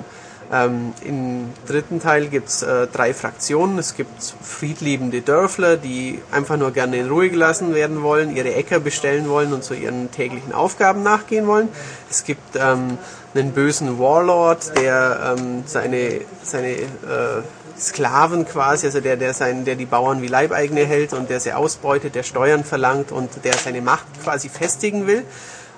[0.53, 3.79] Ähm, Im dritten Teil gibt's äh, drei Fraktionen.
[3.79, 8.79] Es gibt friedliebende Dörfler, die einfach nur gerne in Ruhe gelassen werden wollen, ihre Äcker
[8.79, 11.69] bestellen wollen und so ihren täglichen Aufgaben nachgehen wollen.
[12.07, 12.99] Es gibt ähm,
[13.33, 17.41] einen bösen Warlord, der ähm, seine, seine äh,
[17.79, 21.53] Sklaven quasi, also der, der, sein, der die Bauern wie Leibeigene hält und der sie
[21.53, 25.23] ausbeutet, der Steuern verlangt und der seine Macht quasi festigen will.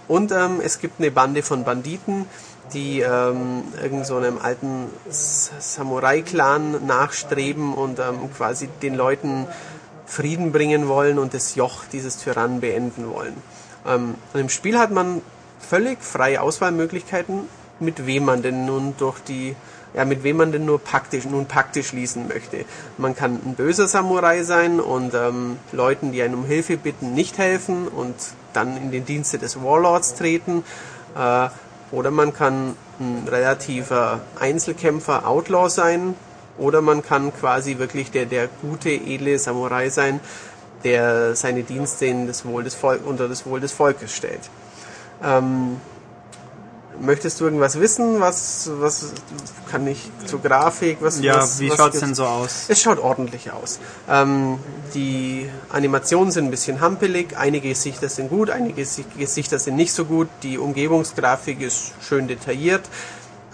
[0.09, 2.25] Und ähm, es gibt eine Bande von Banditen,
[2.73, 9.47] die ähm, irgend so einem alten Samurai-Clan nachstreben und ähm, quasi den Leuten
[10.06, 13.36] Frieden bringen wollen und das Joch dieses Tyrannen beenden wollen.
[13.86, 15.21] Ähm, und im Spiel hat man
[15.60, 17.47] völlig freie Auswahlmöglichkeiten,
[17.80, 19.56] mit wem man denn nun durch die
[19.95, 22.65] ja, mit wem man denn nur praktisch, nun praktisch schließen möchte.
[22.97, 27.38] Man kann ein böser Samurai sein und ähm, Leuten, die einen um Hilfe bitten, nicht
[27.38, 28.13] helfen und
[28.51, 30.65] dann in den Dienste des Warlords treten.
[31.17, 31.47] Äh,
[31.91, 36.15] oder man kann ein relativer Einzelkämpfer, Outlaw sein.
[36.58, 40.21] Oder man kann quasi wirklich der, der gute, edle Samurai sein,
[40.86, 44.50] der seine Dienste in das Wohl des Volk, unter das Wohl des Volkes stellt.
[45.21, 45.82] Ähm,
[47.01, 48.19] möchtest du irgendwas wissen?
[48.19, 49.08] Was, was
[49.69, 50.97] kann ich zur Grafik?
[51.01, 51.99] Was, Ja, was, wie schaut's gibt's?
[51.99, 52.65] denn so aus?
[52.67, 53.79] Es schaut ordentlich aus.
[54.10, 54.60] Ähm,
[54.93, 59.93] die Animationen sind ein bisschen hampelig, einige Gesichter sind gut, einige Gesi- Gesichter sind nicht
[59.93, 60.27] so gut.
[60.43, 62.84] Die Umgebungsgrafik ist schön detailliert,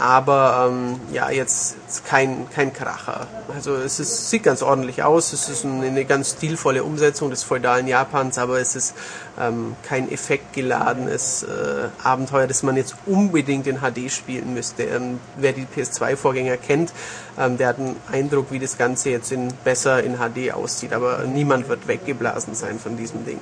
[0.01, 3.27] aber ähm, ja, jetzt kein, kein Kracher.
[3.53, 7.43] Also es ist, sieht ganz ordentlich aus, es ist eine, eine ganz stilvolle Umsetzung des
[7.43, 8.95] feudalen Japans, aber es ist
[9.39, 14.83] ähm, kein effektgeladenes äh, Abenteuer, das man jetzt unbedingt in HD spielen müsste.
[14.83, 16.91] Ähm, wer die PS2-Vorgänger kennt,
[17.37, 21.25] ähm, der hat einen Eindruck, wie das Ganze jetzt in, besser in HD aussieht, aber
[21.25, 23.39] niemand wird weggeblasen sein von diesem Ding.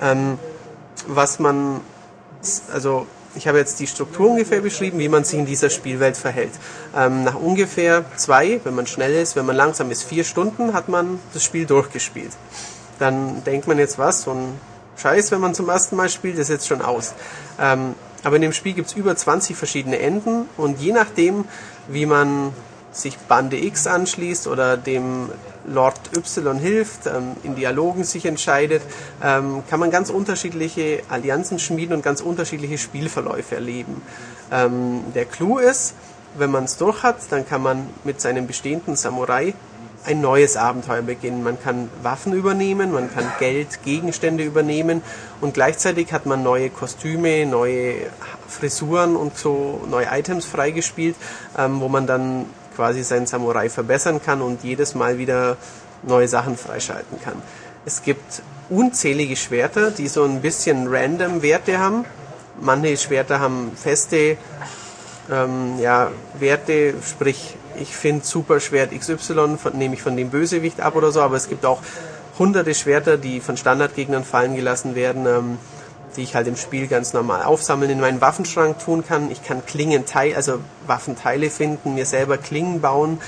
[0.00, 0.38] Ähm,
[1.08, 1.80] was man,
[2.72, 6.52] also ich habe jetzt die Struktur ungefähr beschrieben, wie man sich in dieser Spielwelt verhält.
[6.96, 10.88] Ähm, nach ungefähr zwei, wenn man schnell ist, wenn man langsam ist, vier Stunden, hat
[10.88, 12.32] man das Spiel durchgespielt.
[12.98, 14.58] Dann denkt man jetzt was, so ein
[14.96, 17.14] Scheiß, wenn man zum ersten Mal spielt, ist jetzt schon aus.
[17.58, 21.46] Ähm, aber in dem Spiel gibt es über 20 verschiedene Enden und je nachdem,
[21.88, 22.52] wie man
[22.92, 25.30] sich Bande X anschließt oder dem
[25.66, 28.82] Lord Y hilft, ähm, in Dialogen sich entscheidet,
[29.22, 34.02] ähm, kann man ganz unterschiedliche Allianzen schmieden und ganz unterschiedliche Spielverläufe erleben.
[34.52, 35.94] Ähm, der Clou ist,
[36.36, 39.54] wenn man es durch hat, dann kann man mit seinem bestehenden Samurai
[40.04, 41.42] ein neues Abenteuer beginnen.
[41.42, 45.02] Man kann Waffen übernehmen, man kann Geld, Gegenstände übernehmen
[45.40, 48.06] und gleichzeitig hat man neue Kostüme, neue
[48.48, 51.16] Frisuren und so neue Items freigespielt,
[51.58, 52.46] ähm, wo man dann
[52.80, 55.58] quasi seinen Samurai verbessern kann und jedes Mal wieder
[56.02, 57.34] neue Sachen freischalten kann.
[57.84, 58.40] Es gibt
[58.70, 62.06] unzählige Schwerter, die so ein bisschen random Werte haben.
[62.58, 64.38] Manche Schwerter haben feste
[65.30, 70.96] ähm, ja, Werte, sprich, ich finde Superschwert XY, von, nehme ich von dem Bösewicht ab
[70.96, 71.82] oder so, aber es gibt auch
[72.38, 75.58] hunderte Schwerter, die von Standardgegnern fallen gelassen werden, ähm,
[76.16, 79.30] die ich halt im Spiel ganz normal aufsammeln, in meinen Waffenschrank tun kann.
[79.30, 83.20] Ich kann Klingenteile, also Waffenteile finden, mir selber Klingen bauen.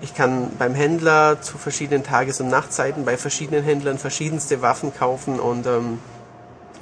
[0.00, 5.40] Ich kann beim Händler zu verschiedenen Tages- und Nachtzeiten bei verschiedenen Händlern verschiedenste Waffen kaufen
[5.40, 5.98] und ähm,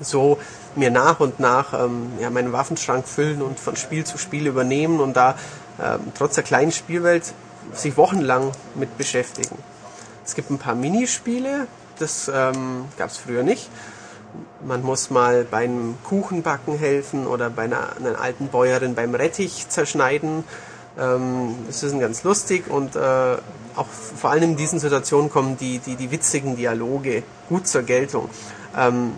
[0.01, 0.39] so
[0.75, 5.01] mir nach und nach ähm, ja, meinen Waffenschrank füllen und von Spiel zu Spiel übernehmen
[5.01, 5.37] und da
[5.83, 7.33] ähm, trotz der kleinen Spielwelt
[7.73, 9.57] sich wochenlang mit beschäftigen.
[10.25, 11.67] Es gibt ein paar Minispiele,
[11.99, 13.71] das ähm, gab es früher nicht.
[14.67, 20.45] Man muss mal beim Kuchenbacken helfen oder bei einer, einer alten Bäuerin beim Rettich zerschneiden.
[20.99, 22.99] Ähm, ist ganz lustig und äh,
[23.77, 28.31] auch vor allem in diesen Situationen kommen die, die, die witzigen Dialoge gut zur Geltung.
[28.77, 29.13] Ähm,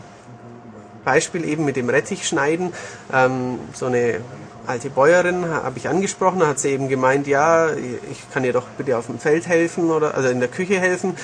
[1.04, 2.72] Beispiel eben mit dem Rettichschneiden.
[3.12, 4.20] Ähm, so eine
[4.66, 8.98] alte Bäuerin habe ich angesprochen, hat sie eben gemeint, ja, ich kann ihr doch bitte
[8.98, 11.16] auf dem Feld helfen oder also in der Küche helfen,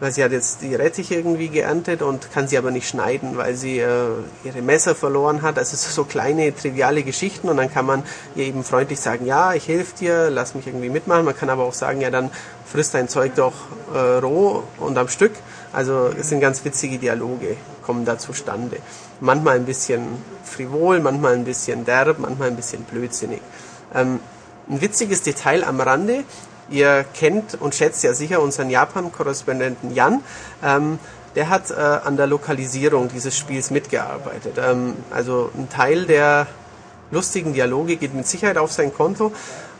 [0.00, 3.54] weil sie hat jetzt die Rettich irgendwie geerntet und kann sie aber nicht schneiden, weil
[3.54, 4.08] sie äh,
[4.44, 5.58] ihre Messer verloren hat.
[5.58, 8.02] Also so kleine triviale Geschichten und dann kann man
[8.36, 11.24] ihr eben freundlich sagen, ja, ich helfe dir, lass mich irgendwie mitmachen.
[11.24, 12.30] Man kann aber auch sagen, ja, dann
[12.64, 13.54] frisst dein Zeug doch
[13.94, 15.32] äh, roh und am Stück.
[15.72, 18.78] Also es sind ganz witzige Dialoge, kommen da zustande.
[19.20, 20.02] Manchmal ein bisschen
[20.44, 23.40] frivol, manchmal ein bisschen derb, manchmal ein bisschen blödsinnig.
[23.94, 24.20] Ähm,
[24.70, 26.24] ein witziges Detail am Rande,
[26.70, 30.22] ihr kennt und schätzt ja sicher unseren Japan-Korrespondenten Jan.
[30.62, 30.98] Ähm,
[31.34, 34.58] der hat äh, an der Lokalisierung dieses Spiels mitgearbeitet.
[34.58, 36.46] Ähm, also ein Teil der
[37.10, 39.32] lustigen Dialoge geht mit Sicherheit auf sein Konto.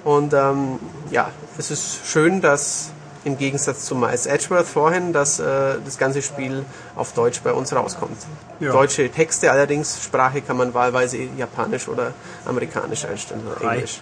[0.05, 0.79] Und ähm,
[1.11, 2.91] ja, es ist schön, dass
[3.25, 6.65] im Gegensatz zu Miles Edgeworth vorhin, dass äh, das ganze Spiel
[6.97, 8.17] auf Deutsch bei uns rauskommt.
[8.61, 8.73] Ja.
[8.73, 12.13] Deutsche Texte allerdings, Sprache kann man wahlweise Japanisch oder
[12.47, 13.75] Amerikanisch einstellen oder Hi.
[13.75, 14.01] Englisch.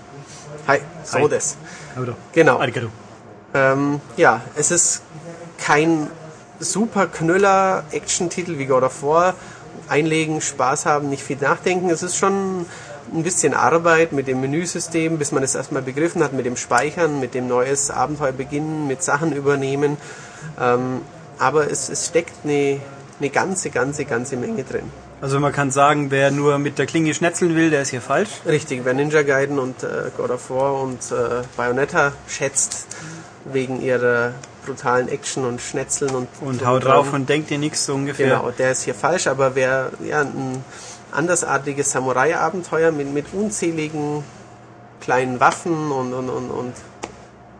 [0.68, 1.28] Hi, so Hi.
[1.28, 1.56] das.
[2.00, 2.16] Oder?
[2.32, 2.58] Genau.
[3.54, 5.02] Ähm, ja, es ist
[5.58, 6.08] kein
[6.58, 9.34] super Knüller Action-Titel wie God of War.
[9.88, 11.90] Einlegen, Spaß haben, nicht viel nachdenken.
[11.90, 12.66] Es ist schon
[13.12, 17.20] ein bisschen Arbeit mit dem Menüsystem, bis man es erstmal begriffen hat, mit dem Speichern,
[17.20, 19.96] mit dem neues Abenteuer beginnen, mit Sachen übernehmen.
[20.60, 21.02] Ähm,
[21.38, 22.80] aber es, es steckt eine,
[23.20, 24.90] eine ganze, ganze, ganze Menge drin.
[25.20, 28.28] Also man kann sagen, wer nur mit der Klinge schnetzeln will, der ist hier falsch.
[28.44, 32.86] Richtig, wer Ninja Gaiden und äh, God of War und äh, Bayonetta schätzt,
[33.44, 34.32] wegen ihrer
[34.66, 38.36] brutalen Action und Schnetzeln und Und haut drauf und denkt dir nichts so ungefähr.
[38.36, 40.62] Genau, der ist hier falsch, aber wer ja, ein
[41.12, 44.22] andersartiges Samurai-Abenteuer mit, mit unzähligen
[45.00, 46.72] kleinen Waffen und, und, und, und,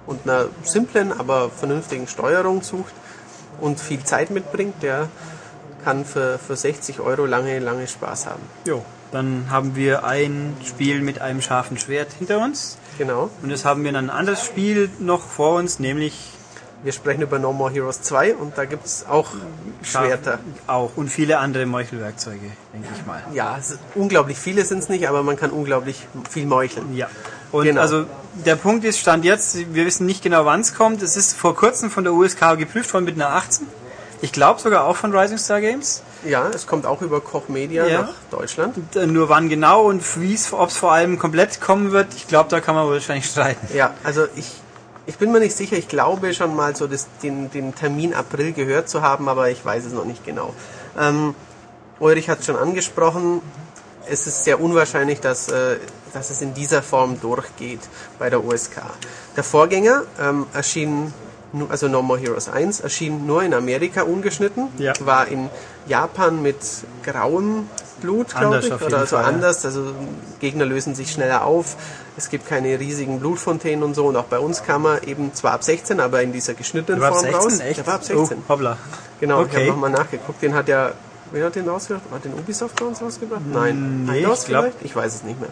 [0.06, 2.92] und einer simplen, aber vernünftigen Steuerung sucht
[3.60, 5.08] und viel Zeit mitbringt, der
[5.86, 8.42] kann für, für 60 Euro lange, lange Spaß haben.
[8.64, 8.84] Jo.
[9.12, 12.76] Dann haben wir ein Spiel mit einem scharfen Schwert hinter uns.
[12.98, 13.30] Genau.
[13.40, 16.14] Und jetzt haben wir dann ein anderes Spiel noch vor uns, nämlich
[16.82, 19.28] Wir sprechen über No More Heroes 2 und da gibt es auch
[19.82, 20.38] Schwerter.
[20.66, 20.90] Auch.
[20.96, 23.22] Und viele andere Meuchelwerkzeuge, denke ich mal.
[23.32, 23.58] Ja,
[23.94, 26.94] unglaublich viele sind es nicht, aber man kann unglaublich viel meucheln.
[26.94, 27.08] Ja.
[27.50, 27.80] Und Genau.
[27.80, 28.04] also
[28.44, 31.00] der Punkt ist, Stand jetzt, wir wissen nicht genau, wann es kommt.
[31.02, 33.66] Es ist vor kurzem von der USK geprüft worden mit einer 18.
[34.22, 36.02] Ich glaube sogar auch von Rising Star Games.
[36.24, 38.02] Ja, es kommt auch über Koch Media Ja.
[38.02, 38.76] nach Deutschland.
[38.76, 40.02] Und, äh, nur wann genau und
[40.52, 43.68] ob es vor allem komplett kommen wird, ich glaube, da kann man wahrscheinlich streiten.
[43.74, 44.50] Ja, also ich,
[45.06, 45.76] ich bin mir nicht sicher.
[45.76, 49.64] Ich glaube schon mal so das, den, den Termin April gehört zu haben, aber ich
[49.64, 50.54] weiß es noch nicht genau.
[50.98, 51.34] Ähm,
[52.00, 53.40] Ulrich hat schon angesprochen,
[54.08, 55.76] es ist sehr unwahrscheinlich, dass, äh,
[56.12, 57.80] dass es in dieser Form durchgeht
[58.18, 58.82] bei der USK.
[59.36, 61.12] Der Vorgänger ähm, erschien,
[61.70, 64.92] also No More Heroes 1, erschien nur in Amerika ungeschnitten, Ja.
[65.00, 65.48] war in
[65.86, 66.56] Japan mit
[67.04, 67.68] grauem
[68.00, 69.28] Blut, glaube ich, oder so Fall, ja.
[69.28, 69.64] anders.
[69.64, 69.92] Also
[70.40, 71.76] Gegner lösen sich schneller auf.
[72.18, 74.06] Es gibt keine riesigen Blutfontänen und so.
[74.06, 77.14] Und auch bei uns kam er eben zwar ab 16, aber in dieser geschnittenen Form
[77.18, 77.60] 16, raus.
[77.60, 77.78] echt?
[77.78, 78.38] Der war ab 16.
[78.38, 78.76] Oh, hoppla.
[79.20, 79.56] Genau, ich Okay.
[79.60, 80.42] habe nochmal nachgeguckt.
[80.42, 80.92] Den hat ja,
[81.32, 82.02] wer hat den rausgebracht?
[82.12, 83.40] Hat den Ubisoft bei uns rausgebracht?
[83.50, 84.04] Nein.
[84.04, 84.82] nee, Eidos ich glaub- vielleicht?
[84.84, 85.48] Ich weiß es nicht mehr.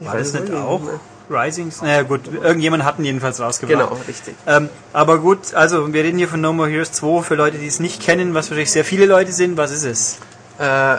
[0.00, 1.00] Ich War das nicht auch mehr.
[1.30, 1.80] Risings?
[1.82, 3.78] Naja gut, irgendjemand hat ihn jedenfalls rausgebracht.
[3.90, 4.34] Genau, richtig.
[4.46, 7.66] Ähm, aber gut, also wir reden hier von No More Heroes 2 für Leute, die
[7.66, 9.56] es nicht kennen, was wahrscheinlich sehr viele Leute sind.
[9.56, 10.18] Was ist es?
[10.58, 10.96] Äh,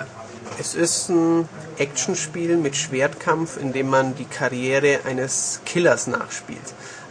[0.59, 6.59] es ist ein Actionspiel mit Schwertkampf, in dem man die Karriere eines Killers nachspielt.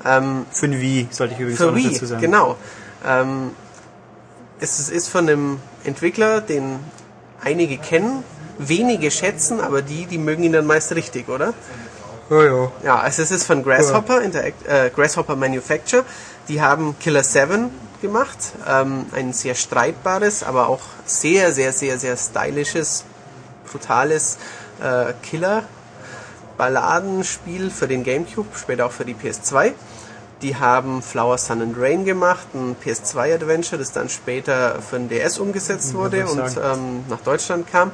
[0.04, 2.20] Ähm, Für ein Wii, sollte ich übrigens auch Für noch Wii, dazu sagen.
[2.20, 2.56] genau.
[3.06, 3.50] Ähm,
[4.60, 6.78] es ist- ist von einem Entwickler, den
[7.42, 8.22] einige kennen,
[8.58, 11.52] wenige schätzen, aber die, die mögen ihn dann meist richtig, oder?
[12.30, 12.72] Ja.
[12.82, 16.04] Ja, also es ist von Grasshopper, Interact, äh, Grasshopper Manufacture.
[16.48, 18.38] Die haben Killer 7 gemacht.
[18.68, 23.04] Ähm, ein sehr streitbares, aber auch sehr, sehr, sehr, sehr stylisches,
[23.70, 24.38] brutales
[24.82, 29.72] äh, Killer-Balladenspiel für den Gamecube, später auch für die PS2.
[30.42, 35.38] Die haben Flower, Sun and Rain gemacht, ein PS2-Adventure, das dann später für den DS
[35.38, 37.92] umgesetzt wurde wollte und ähm, nach Deutschland kam.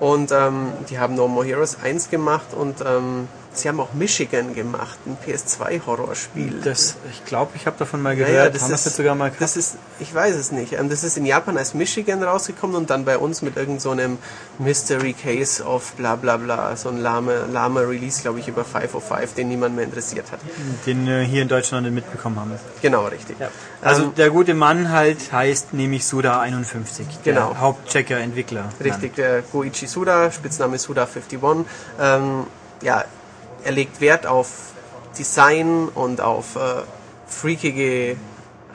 [0.00, 4.54] Und ähm, die haben No More Heroes 1 gemacht und ähm, sie haben auch Michigan
[4.54, 6.60] gemacht, ein PS2-Horrorspiel.
[6.62, 8.44] Das, ich glaube, ich habe davon mal Ja, gehört.
[8.44, 9.42] ja, das Haben ist, das sogar mal gehabt?
[9.42, 10.72] das ist, ich weiß es nicht.
[10.74, 13.90] Ähm, Das ist in Japan als Michigan rausgekommen und dann bei uns mit irgendeinem so
[13.90, 14.18] einem
[14.58, 19.34] Mystery Case of bla bla bla, so ein lahme, lahmer Release, glaube ich, über 505,
[19.34, 20.40] den niemand mehr interessiert hat.
[20.86, 22.52] den äh, hier in Deutschland mitbekommen haben.
[22.82, 23.36] Genau, richtig.
[23.82, 27.48] Also Ähm, der gute Mann halt heißt nämlich Suda51, Genau.
[27.50, 28.68] der Hauptchecker, Entwickler.
[28.82, 31.64] Richtig, der Goichi Suda, Spitzname Suda51.
[32.00, 32.46] Ähm,
[32.82, 33.04] ja,
[33.64, 34.72] er legt Wert auf
[35.18, 36.82] Design und auf äh,
[37.26, 38.16] freakige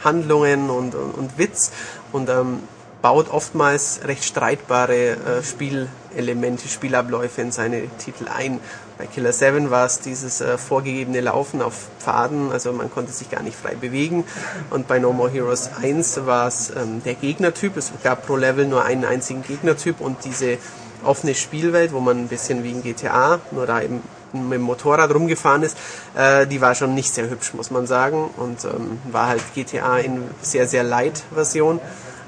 [0.04, 1.72] Handlungen und, und, und Witz
[2.12, 2.60] und ähm,
[3.02, 8.60] baut oftmals recht streitbare äh, Spielelemente, Spielabläufe in seine Titel ein.
[8.98, 13.30] Bei Killer 7 war es dieses äh, vorgegebene Laufen auf Pfaden, also man konnte sich
[13.30, 14.24] gar nicht frei bewegen.
[14.72, 17.78] Und bei No More Heroes 1 war es ähm, der Gegnertyp.
[17.78, 20.58] Es gab pro Level nur einen einzigen Gegnertyp und diese
[21.04, 24.02] offene Spielwelt, wo man ein bisschen wie in GTA, nur da eben
[24.36, 25.78] mit dem Motorrad rumgefahren ist,
[26.16, 28.30] äh, die war schon nicht sehr hübsch, muss man sagen.
[28.38, 31.80] Und ähm, war halt GTA in sehr, sehr Light-Version.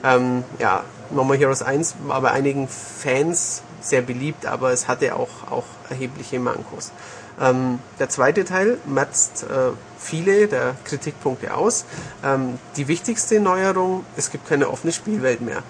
[0.03, 5.15] Ähm, ja, No More Heroes 1 war bei einigen Fans sehr beliebt, aber es hatte
[5.15, 6.91] auch, auch erhebliche Mankos.
[7.39, 11.85] Ähm, der zweite Teil matzt äh, viele der Kritikpunkte aus.
[12.23, 15.63] Ähm, die wichtigste Neuerung, es gibt keine offene Spielwelt mehr.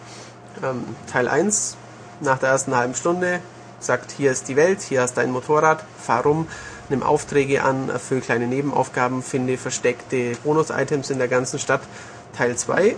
[0.64, 1.76] Ähm, Teil 1,
[2.22, 3.42] nach der ersten halben Stunde
[3.80, 6.48] sagt, hier ist die Welt, hier hast dein Motorrad, fahr rum,
[6.90, 11.82] nimm Aufträge an, erfüll kleine Nebenaufgaben, finde versteckte Bonus-Items in der ganzen Stadt.
[12.36, 12.96] Teil 2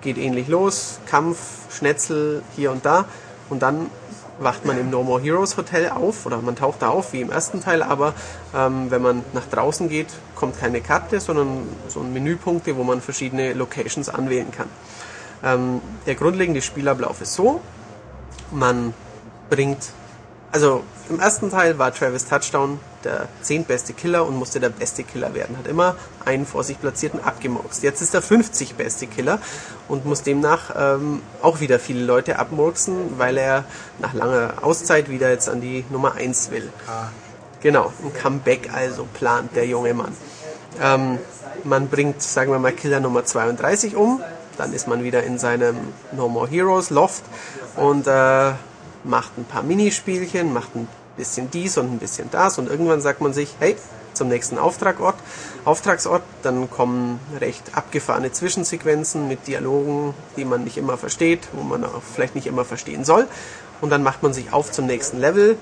[0.00, 1.38] geht ähnlich los, Kampf,
[1.70, 3.06] Schnetzel hier und da
[3.48, 3.90] und dann
[4.38, 7.30] wacht man im No More Heroes Hotel auf oder man taucht da auf wie im
[7.30, 8.14] ersten Teil, aber
[8.54, 13.00] ähm, wenn man nach draußen geht, kommt keine Karte, sondern so ein Menüpunkte, wo man
[13.00, 14.68] verschiedene Locations anwählen kann.
[15.42, 17.60] Ähm, der grundlegende Spielablauf ist so,
[18.50, 18.92] man
[19.50, 19.92] bringt,
[20.54, 25.34] also im ersten Teil war Travis Touchdown der zehntbeste Killer und musste der beste Killer
[25.34, 25.58] werden.
[25.58, 27.82] Hat immer einen vor sich platzierten abgemurkst.
[27.82, 29.40] Jetzt ist er 50 beste Killer
[29.88, 33.64] und muss demnach ähm, auch wieder viele Leute abmurksen, weil er
[33.98, 36.72] nach langer Auszeit wieder jetzt an die Nummer 1 will.
[37.60, 40.16] Genau, ein Comeback also plant der junge Mann.
[40.80, 41.18] Ähm,
[41.64, 44.22] man bringt, sagen wir mal, Killer Nummer 32 um.
[44.56, 45.76] Dann ist man wieder in seinem
[46.12, 47.24] No More Heroes Loft
[47.74, 48.52] und äh,
[49.04, 53.20] macht ein paar Minispielchen, macht ein bisschen dies und ein bisschen das und irgendwann sagt
[53.20, 53.76] man sich, hey,
[54.14, 55.16] zum nächsten Auftragort,
[55.64, 61.84] Auftragsort, dann kommen recht abgefahrene Zwischensequenzen mit Dialogen, die man nicht immer versteht, wo man
[61.84, 63.26] auch vielleicht nicht immer verstehen soll
[63.80, 65.58] und dann macht man sich auf zum nächsten Level,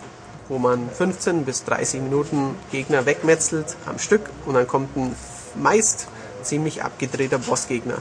[0.48, 5.14] wo man 15 bis 30 Minuten Gegner wegmetzelt am Stück und dann kommt ein
[5.54, 6.08] meist
[6.42, 7.98] ziemlich abgedrehter Bossgegner.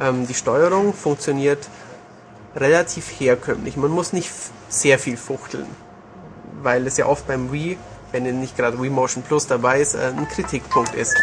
[0.00, 1.68] Ähm, die Steuerung funktioniert
[2.56, 3.76] relativ herkömmlich.
[3.76, 4.30] Man muss nicht
[4.68, 5.66] sehr viel fuchteln
[6.62, 7.78] weil es ja oft beim Wii,
[8.12, 11.16] wenn nicht gerade Wii Motion Plus dabei ist, äh, ein Kritikpunkt ist.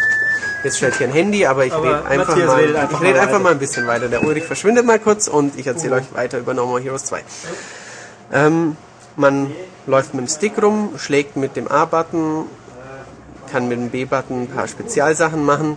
[0.64, 3.52] Jetzt stellt hier ein Handy, aber ich rede einfach, mal, einfach, ich red einfach mal
[3.52, 4.08] ein bisschen weiter.
[4.08, 5.98] Der Ulrich verschwindet mal kurz und ich erzähle uh.
[5.98, 7.22] euch weiter über No More Heroes 2.
[8.32, 8.76] Ähm,
[9.16, 9.52] man
[9.86, 12.46] läuft mit dem Stick rum, schlägt mit dem A-Button,
[13.52, 15.76] kann mit dem B-Button ein paar Spezialsachen machen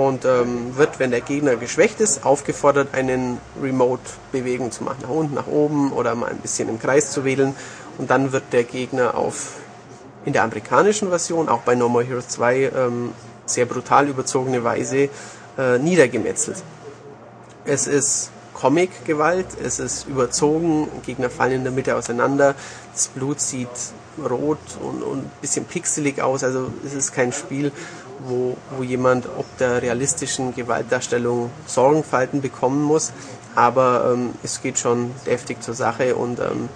[0.00, 5.00] und ähm, wird, wenn der Gegner geschwächt ist, aufgefordert, einen Remote-Bewegung zu machen.
[5.02, 7.54] Nach unten, nach oben oder mal ein bisschen im Kreis zu wedeln
[7.98, 9.56] und dann wird der Gegner auf
[10.24, 13.12] in der amerikanischen Version, auch bei No More Heroes 2, ähm,
[13.44, 15.10] sehr brutal überzogene Weise
[15.58, 16.62] äh, niedergemetzelt.
[17.66, 22.54] Es ist Comic-Gewalt, es ist überzogen, Gegner fallen in der Mitte auseinander,
[22.94, 23.68] das Blut sieht
[24.18, 27.72] rot und, und ein bisschen pixelig aus, also es ist kein Spiel,
[28.26, 33.12] wo, wo jemand ob der realistischen Gewaltdarstellung Sorgenfalten bekommen muss,
[33.54, 36.68] aber ähm, es geht schon deftig zur Sache und ähm,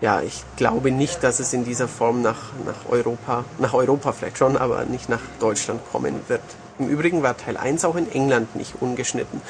[0.00, 4.36] ja, ich glaube nicht, dass es in dieser Form nach, nach Europa, nach Europa vielleicht
[4.38, 6.42] schon, aber nicht nach Deutschland kommen wird.
[6.80, 9.40] Im Übrigen war Teil 1 auch in England nicht ungeschnitten.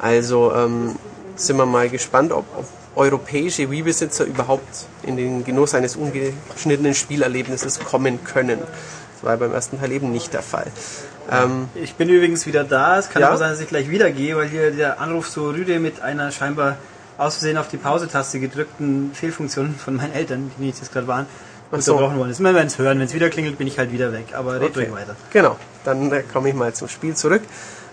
[0.00, 0.96] Also ähm,
[1.36, 2.66] sind wir mal gespannt, ob, ob
[2.96, 8.58] europäische Wii-Besitzer überhaupt in den Genuss eines ungeschnittenen Spielerlebnisses kommen können.
[9.20, 10.66] Das war beim ersten Teil eben nicht der Fall.
[11.30, 12.98] Ähm, ich bin übrigens wieder da.
[12.98, 13.28] Es kann ja?
[13.28, 16.32] aber sein, dass ich gleich wieder gehe, weil hier der Anruf so rüde mit einer
[16.32, 16.76] scheinbar
[17.18, 21.26] aus Versehen auf die Pause-Taste gedrückten Fehlfunktionen von meinen Eltern, die jetzt gerade waren,
[21.70, 22.40] unterbrochen worden ist.
[22.40, 22.98] Wir werden es hören.
[22.98, 24.28] Wenn es wieder klingelt, bin ich halt wieder weg.
[24.32, 24.90] Aber red okay.
[24.90, 25.14] weiter.
[25.30, 25.56] Genau.
[25.84, 27.42] Dann äh, komme ich mal zum Spiel zurück.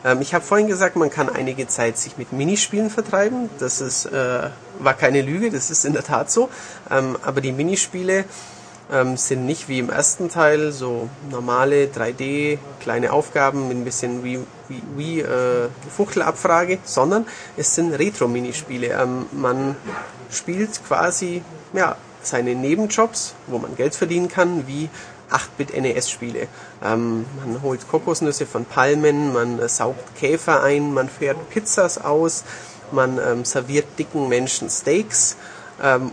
[0.06, 3.50] Ähm, ich habe vorhin gesagt, man kann einige Zeit sich mit Minispielen vertreiben.
[3.60, 4.50] Das ist, äh,
[4.80, 6.50] war keine Lüge, das ist in der Tat so.
[6.90, 8.26] Ähm, aber die Minispiele
[8.92, 14.24] ähm, sind nicht wie im ersten Teil so normale 3D kleine Aufgaben mit ein bisschen
[14.24, 17.26] wie, wie, wie äh, Fuchtelabfrage, sondern
[17.58, 18.88] es sind Retro-Minispiele.
[18.88, 19.76] Ähm, man
[20.32, 21.42] spielt quasi
[21.74, 24.90] ja, seine Nebenjobs, wo man Geld verdienen kann, wie
[25.32, 26.48] 8-Bit-NES-Spiele.
[26.84, 32.46] Ähm, man holt Kokosnüsse von Palmen, man äh, saugt Käfer ein, man fährt Pizzas aus,
[32.92, 35.36] man ähm, serviert dicken Menschen Steaks
[35.84, 36.12] ähm,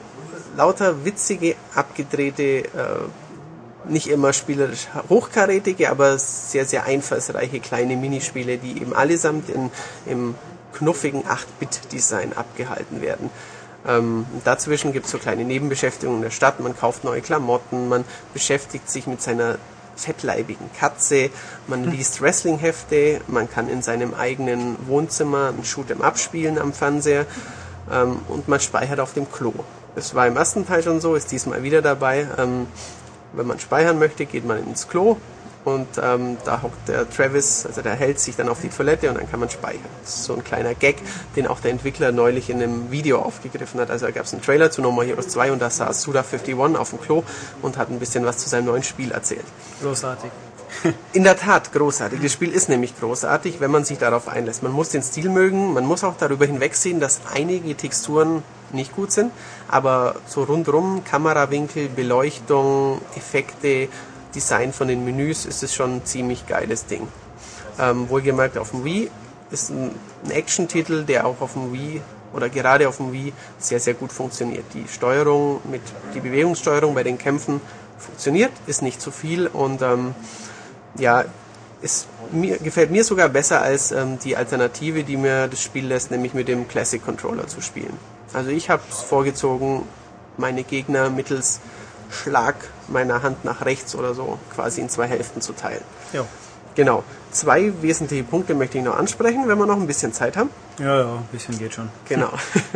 [0.57, 8.81] lauter witzige, abgedrehte, äh, nicht immer spielerisch hochkarätige, aber sehr, sehr einfallsreiche kleine Minispiele, die
[8.81, 9.71] eben allesamt in,
[10.07, 10.35] im
[10.73, 13.31] knuffigen 8-Bit-Design abgehalten werden.
[13.87, 18.05] Ähm, dazwischen gibt es so kleine Nebenbeschäftigungen in der Stadt, man kauft neue Klamotten, man
[18.33, 19.59] beschäftigt sich mit seiner
[19.97, 21.31] fettleibigen Katze,
[21.67, 21.93] man hm.
[21.93, 27.27] liest Wrestling-Hefte, man kann in seinem eigenen Wohnzimmer ein Shoot'em abspielen am Fernseher
[27.93, 29.53] ähm, und man speichert auf dem Klo.
[29.97, 32.26] Es war im ersten Teil schon so, ist diesmal wieder dabei.
[32.38, 32.66] Ähm,
[33.32, 35.16] wenn man speichern möchte, geht man ins Klo
[35.64, 39.18] und ähm, da hockt der Travis, also der hält sich dann auf die Toilette und
[39.18, 39.80] dann kann man speichern.
[40.03, 40.97] Das ist so ein kleiner Gag,
[41.36, 43.90] den auch der Entwickler neulich in einem Video aufgegriffen hat.
[43.90, 46.76] Also da gab es einen Trailer zu No More Heroes 2 und da saß Suda51
[46.76, 47.22] auf dem Klo
[47.62, 49.45] und hat ein bisschen was zu seinem neuen Spiel erzählt.
[49.82, 50.30] Großartig.
[51.12, 52.20] In der Tat großartig.
[52.20, 54.62] Das Spiel ist nämlich großartig, wenn man sich darauf einlässt.
[54.62, 58.42] Man muss den Stil mögen, man muss auch darüber hinwegsehen, dass einige Texturen
[58.75, 59.33] nicht gut sind,
[59.68, 63.89] aber so rundrum, Kamerawinkel, Beleuchtung, Effekte,
[64.35, 67.07] Design von den Menüs, ist es schon ein ziemlich geiles Ding.
[67.79, 69.11] Ähm, wohlgemerkt auf dem Wii
[69.51, 69.95] ist ein,
[70.29, 72.01] Action-Titel, der auch auf dem Wii
[72.33, 74.64] oder gerade auf dem Wii sehr, sehr gut funktioniert.
[74.75, 75.83] Die Steuerung mit,
[76.14, 77.61] die Bewegungssteuerung bei den Kämpfen
[77.99, 80.14] funktioniert, ist nicht zu viel und ähm,
[80.99, 81.25] ja,
[81.83, 86.11] ist mir, gefällt mir sogar besser als ähm, die Alternative, die mir das Spiel lässt,
[86.11, 87.97] nämlich mit dem Classic Controller zu spielen.
[88.35, 89.82] Also ich habe es vorgezogen,
[90.37, 91.61] meine Gegner mittels
[92.11, 92.57] Schlag
[92.89, 95.82] meiner Hand nach rechts oder so quasi in zwei Hälften zu teilen.
[96.12, 96.24] Ja.
[96.74, 97.05] Genau.
[97.30, 100.51] Zwei wesentliche Punkte möchte ich noch ansprechen, wenn wir noch ein bisschen Zeit haben.
[100.78, 101.89] Ja, ja, ein bisschen geht schon.
[102.09, 102.30] Genau.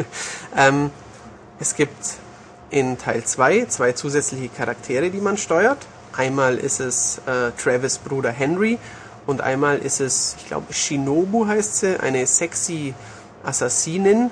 [0.57, 0.91] ähm,
[1.61, 1.97] es gibt
[2.71, 5.79] in Teil 2 zwei, zwei zusätzliche Charaktere, die man steuert.
[6.17, 8.79] Einmal ist es äh, Travis Bruder Henry
[9.27, 12.95] und einmal ist es, ich glaube, Shinobu heißt sie, eine sexy
[13.45, 14.31] Assassinin,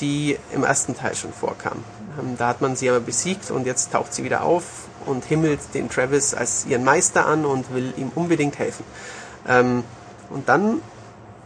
[0.00, 1.84] die im ersten Teil schon vorkam.
[2.18, 4.64] Ähm, da hat man sie aber besiegt und jetzt taucht sie wieder auf
[5.06, 8.84] und himmelt den Travis als ihren Meister an und will ihm unbedingt helfen.
[9.48, 9.84] Ähm,
[10.30, 10.80] und dann,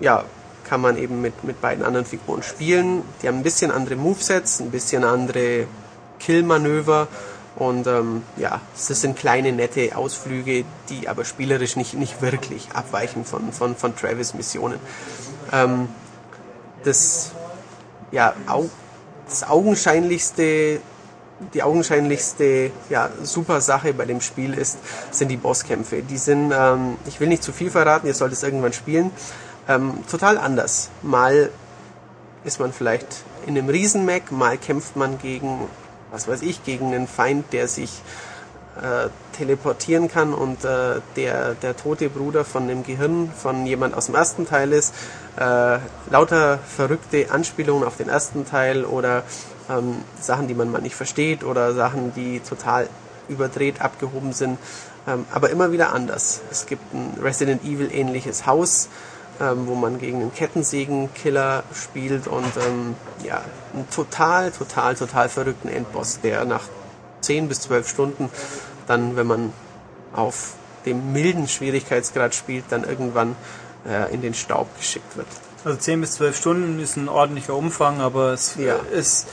[0.00, 0.24] ja,
[0.64, 3.02] kann man eben mit, mit beiden anderen Figuren spielen.
[3.22, 5.66] Die haben ein bisschen andere Movesets, ein bisschen andere
[6.18, 7.08] Killmanöver
[7.56, 13.24] und ähm, ja, das sind kleine, nette Ausflüge, die aber spielerisch nicht, nicht wirklich abweichen
[13.24, 14.80] von, von, von Travis Missionen.
[15.52, 15.88] Ähm,
[16.82, 17.30] das,
[18.14, 18.70] ja, au,
[19.28, 20.80] das augenscheinlichste
[21.52, 24.78] die augenscheinlichste ja, super Sache bei dem Spiel ist,
[25.10, 26.02] sind die Bosskämpfe.
[26.02, 29.10] Die sind, ähm, ich will nicht zu viel verraten, ihr sollt es irgendwann spielen,
[29.68, 30.90] ähm, total anders.
[31.02, 31.50] Mal
[32.44, 35.68] ist man vielleicht in einem Riesenmac, mal kämpft man gegen,
[36.12, 37.90] was weiß ich, gegen einen Feind, der sich
[38.80, 44.06] äh, teleportieren kann und äh, der, der tote Bruder von dem Gehirn von jemand aus
[44.06, 44.94] dem ersten Teil ist.
[45.36, 45.78] Äh,
[46.10, 49.22] lauter verrückte Anspielungen auf den ersten Teil oder
[49.70, 52.88] ähm, Sachen, die man mal nicht versteht oder Sachen, die total
[53.28, 54.58] überdreht abgehoben sind,
[55.06, 56.40] ähm, aber immer wieder anders.
[56.50, 58.88] Es gibt ein Resident Evil ähnliches Haus,
[59.40, 62.94] ähm, wo man gegen einen Kettensägenkiller spielt und ähm,
[63.24, 63.40] ja,
[63.72, 66.62] einen total, total, total verrückten Endboss, der nach
[67.24, 68.30] 10 bis 12 Stunden
[68.86, 69.52] dann, wenn man
[70.12, 70.54] auf
[70.86, 73.36] dem milden Schwierigkeitsgrad spielt, dann irgendwann
[73.88, 75.26] äh, in den Staub geschickt wird.
[75.64, 78.76] Also 10 bis 12 Stunden ist ein ordentlicher Umfang, aber es, Ja.
[78.94, 79.26] es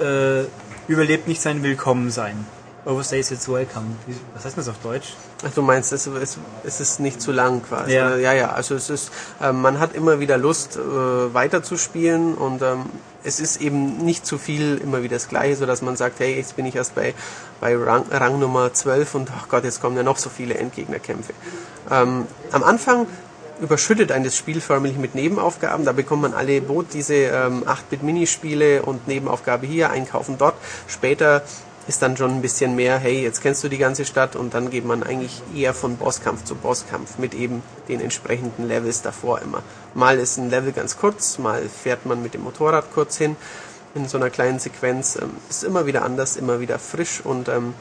[0.00, 0.44] äh,
[0.88, 2.46] überlebt nicht sein Willkommensein.
[2.86, 3.96] Overstays its welcome.
[4.32, 5.14] Was heißt das auf Deutsch?
[5.44, 7.92] Ach, du meinst, es, es, es ist nicht zu lang quasi.
[7.92, 8.16] Ja.
[8.16, 8.52] ja, ja.
[8.52, 9.10] Also es ist,
[9.42, 12.84] ähm, man hat immer wieder Lust, äh, weiterzuspielen und ähm,
[13.24, 16.36] es ist eben nicht zu viel immer wieder das Gleiche, so dass man sagt, hey,
[16.36, 17.14] jetzt bin ich erst bei,
[17.60, 21.32] bei Rang, Rang Nummer 12 und ach Gott, jetzt kommen ja noch so viele Endgegnerkämpfe.
[21.90, 23.08] Ähm, am Anfang
[23.60, 25.84] überschüttet einen das Spiel förmlich mit Nebenaufgaben.
[25.84, 30.54] Da bekommt man alle Boot, diese ähm, 8-Bit-Minispiele und Nebenaufgabe hier, einkaufen dort.
[30.86, 31.42] Später
[31.88, 34.70] ist dann schon ein bisschen mehr, hey, jetzt kennst du die ganze Stadt und dann
[34.70, 39.62] geht man eigentlich eher von Bosskampf zu Bosskampf mit eben den entsprechenden Levels davor immer.
[39.94, 43.36] Mal ist ein Level ganz kurz, mal fährt man mit dem Motorrad kurz hin
[43.94, 45.16] in so einer kleinen Sequenz.
[45.16, 47.74] Ähm, ist immer wieder anders, immer wieder frisch und ähm,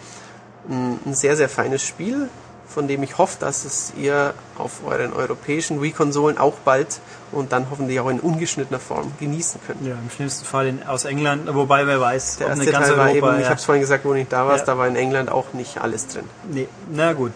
[0.69, 2.29] ein, ein sehr, sehr feines Spiel,
[2.67, 6.99] von dem ich hoffe, dass es ihr auf euren europäischen Wii-Konsolen auch bald
[7.31, 9.85] und dann hoffentlich auch in ungeschnittener Form genießen könnt.
[9.85, 13.09] Ja, im schlimmsten Fall in, aus England, wobei wer weiß, Der ob erste Teil war
[13.09, 13.27] Europa.
[13.29, 13.49] eben, ich ja.
[13.49, 14.73] habe es vorhin gesagt, wo nicht da warst, Ja.
[14.73, 16.25] da war in England auch nicht alles drin.
[16.49, 17.31] nee, na gut.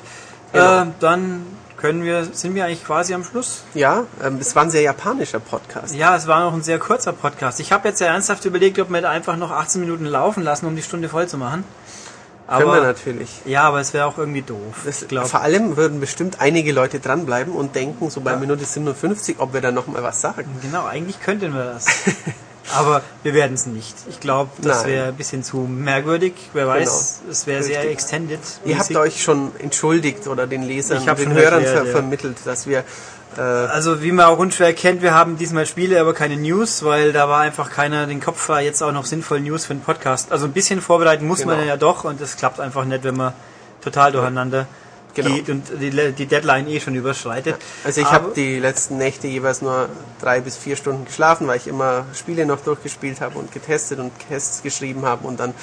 [0.52, 0.82] Genau.
[0.82, 1.46] Äh, dann
[1.78, 3.64] können wir, sind wir eigentlich quasi am Schluss.
[3.74, 5.96] Ja, ähm, es war ein sehr japanischer Podcast.
[5.96, 7.60] Ja, es war noch ein sehr kurzer Podcast.
[7.62, 10.76] Ich habe jetzt ja ernsthaft überlegt, ob wir einfach noch 18 Minuten laufen lassen, um
[10.76, 11.64] die Stunde voll zu machen.
[12.50, 13.30] Können wir Aber, natürlich.
[13.46, 14.84] ja, aber es wäre auch irgendwie doof.
[14.84, 19.54] Das, vor allem würden bestimmt einige Leute dranbleiben und denken, so bei Minute 57, ob
[19.54, 20.50] wir da noch mal was sagen.
[20.62, 21.86] Genau, eigentlich könnten wir das.
[22.76, 23.96] Aber wir werden es nicht.
[24.10, 26.34] Ich glaube, das wäre ein bisschen zu merkwürdig.
[26.54, 28.40] Wer weiß, es wäre sehr extended.
[28.66, 31.92] Ihr habt euch schon entschuldigt oder den Lesern, Ich den Hörern ver ja.
[31.92, 32.84] vermittelt, dass wir
[33.38, 37.30] Also wie man auch unschwer kennt, wir haben diesmal Spiele, aber keine News, weil da
[37.30, 40.32] war einfach keiner den Kopf frei, jetzt auch noch sinnvoll News für den Podcast.
[40.32, 41.68] Also ein bisschen vorbereiten muss man Genau.
[41.68, 43.34] ja doch und das klappt einfach nicht, wenn man
[43.82, 44.68] total durcheinander
[45.16, 45.34] Genau.
[45.36, 47.56] geht und die, die Deadline eh schon überschreitet.
[47.84, 49.90] Also ich habe die letzten Nächte jeweils nur
[50.22, 54.12] drei bis vier Stunden geschlafen, weil ich immer Spiele noch durchgespielt habe und getestet und
[54.30, 55.54] Tests geschrieben habe und dann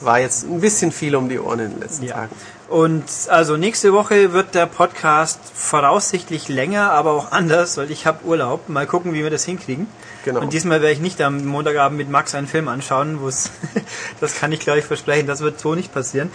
[0.00, 2.14] war jetzt ein bisschen viel um die Ohren in den letzten Ja.
[2.14, 2.36] Tagen.
[2.68, 8.24] Und also nächste Woche wird der Podcast voraussichtlich länger, aber auch anders, weil ich habe
[8.24, 8.68] Urlaub.
[8.68, 9.86] Mal gucken, wie wir das hinkriegen.
[10.24, 10.40] Genau.
[10.40, 13.50] Und diesmal werde ich nicht am Montagabend mit Max einen Film anschauen, wo es
[14.20, 16.30] das kann ich glaube ich versprechen, das wird so nicht passieren.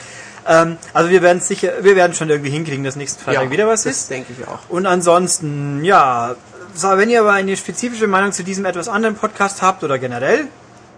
[0.47, 3.83] Ähm, also wir werden sicher, wir werden schon irgendwie hinkriegen, dass nächsten Freitag wieder was
[3.83, 4.09] das ist.
[4.11, 4.59] denke ich auch.
[4.69, 6.35] Und ansonsten, ja,
[6.81, 10.47] wenn ihr aber eine spezifische Meinung zu diesem etwas anderen Podcast habt oder generell,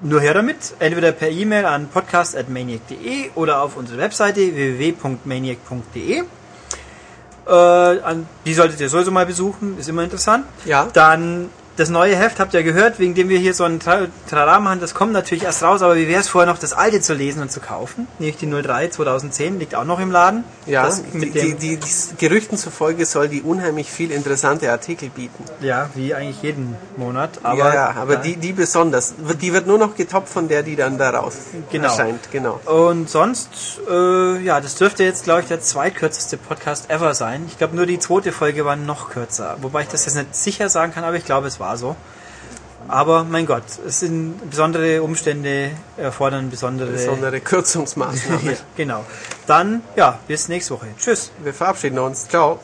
[0.01, 0.73] nur her damit.
[0.79, 6.23] Entweder per E-Mail an podcast.maniac.de oder auf unsere Webseite www.maniac.de.
[7.47, 10.45] Äh, die solltet ihr sowieso mal besuchen, ist immer interessant.
[10.65, 10.87] Ja.
[10.93, 14.59] Dann das neue Heft habt ihr gehört, wegen dem wir hier so ein Tra Trara
[14.59, 17.13] machen, das kommt natürlich erst raus, aber wie wäre es vorher noch das alte zu
[17.13, 18.07] lesen und zu kaufen?
[18.19, 20.43] Nämlich die 03 2010, liegt auch noch im Laden.
[20.65, 25.09] Ja, das die, mit die, die, die Gerüchten zufolge soll die unheimlich viel interessante Artikel
[25.09, 25.43] bieten.
[25.61, 27.39] ja, wie eigentlich jeden Monat.
[27.43, 29.13] Aber, ja, ja, aber die, die besonders.
[29.41, 31.35] Die wird nur noch getoppt von der, die dann daraus
[31.71, 31.85] Genau.
[31.87, 32.31] erscheint.
[32.31, 32.59] Genau.
[32.65, 33.49] Und sonst,
[33.89, 37.45] äh, ja, das dürfte jetzt, glaube ich, der zweitkürzeste Podcast ever sein.
[37.47, 39.57] Ich glaube, nur die zweite Folge war noch kürzer.
[39.61, 41.95] Wobei ich das jetzt nicht sicher sagen kann, aber ich glaube, es war so.
[42.87, 46.91] Aber mein Gott, es sind besondere Umstände, erfordern besondere.
[46.91, 48.45] Besondere Kürzungsmaßnahmen.
[48.51, 49.05] Ja, genau.
[49.47, 50.87] Dann, ja, bis nächste Woche.
[50.97, 51.31] Tschüss.
[51.43, 52.27] Wir verabschieden uns.
[52.27, 52.59] Ciao.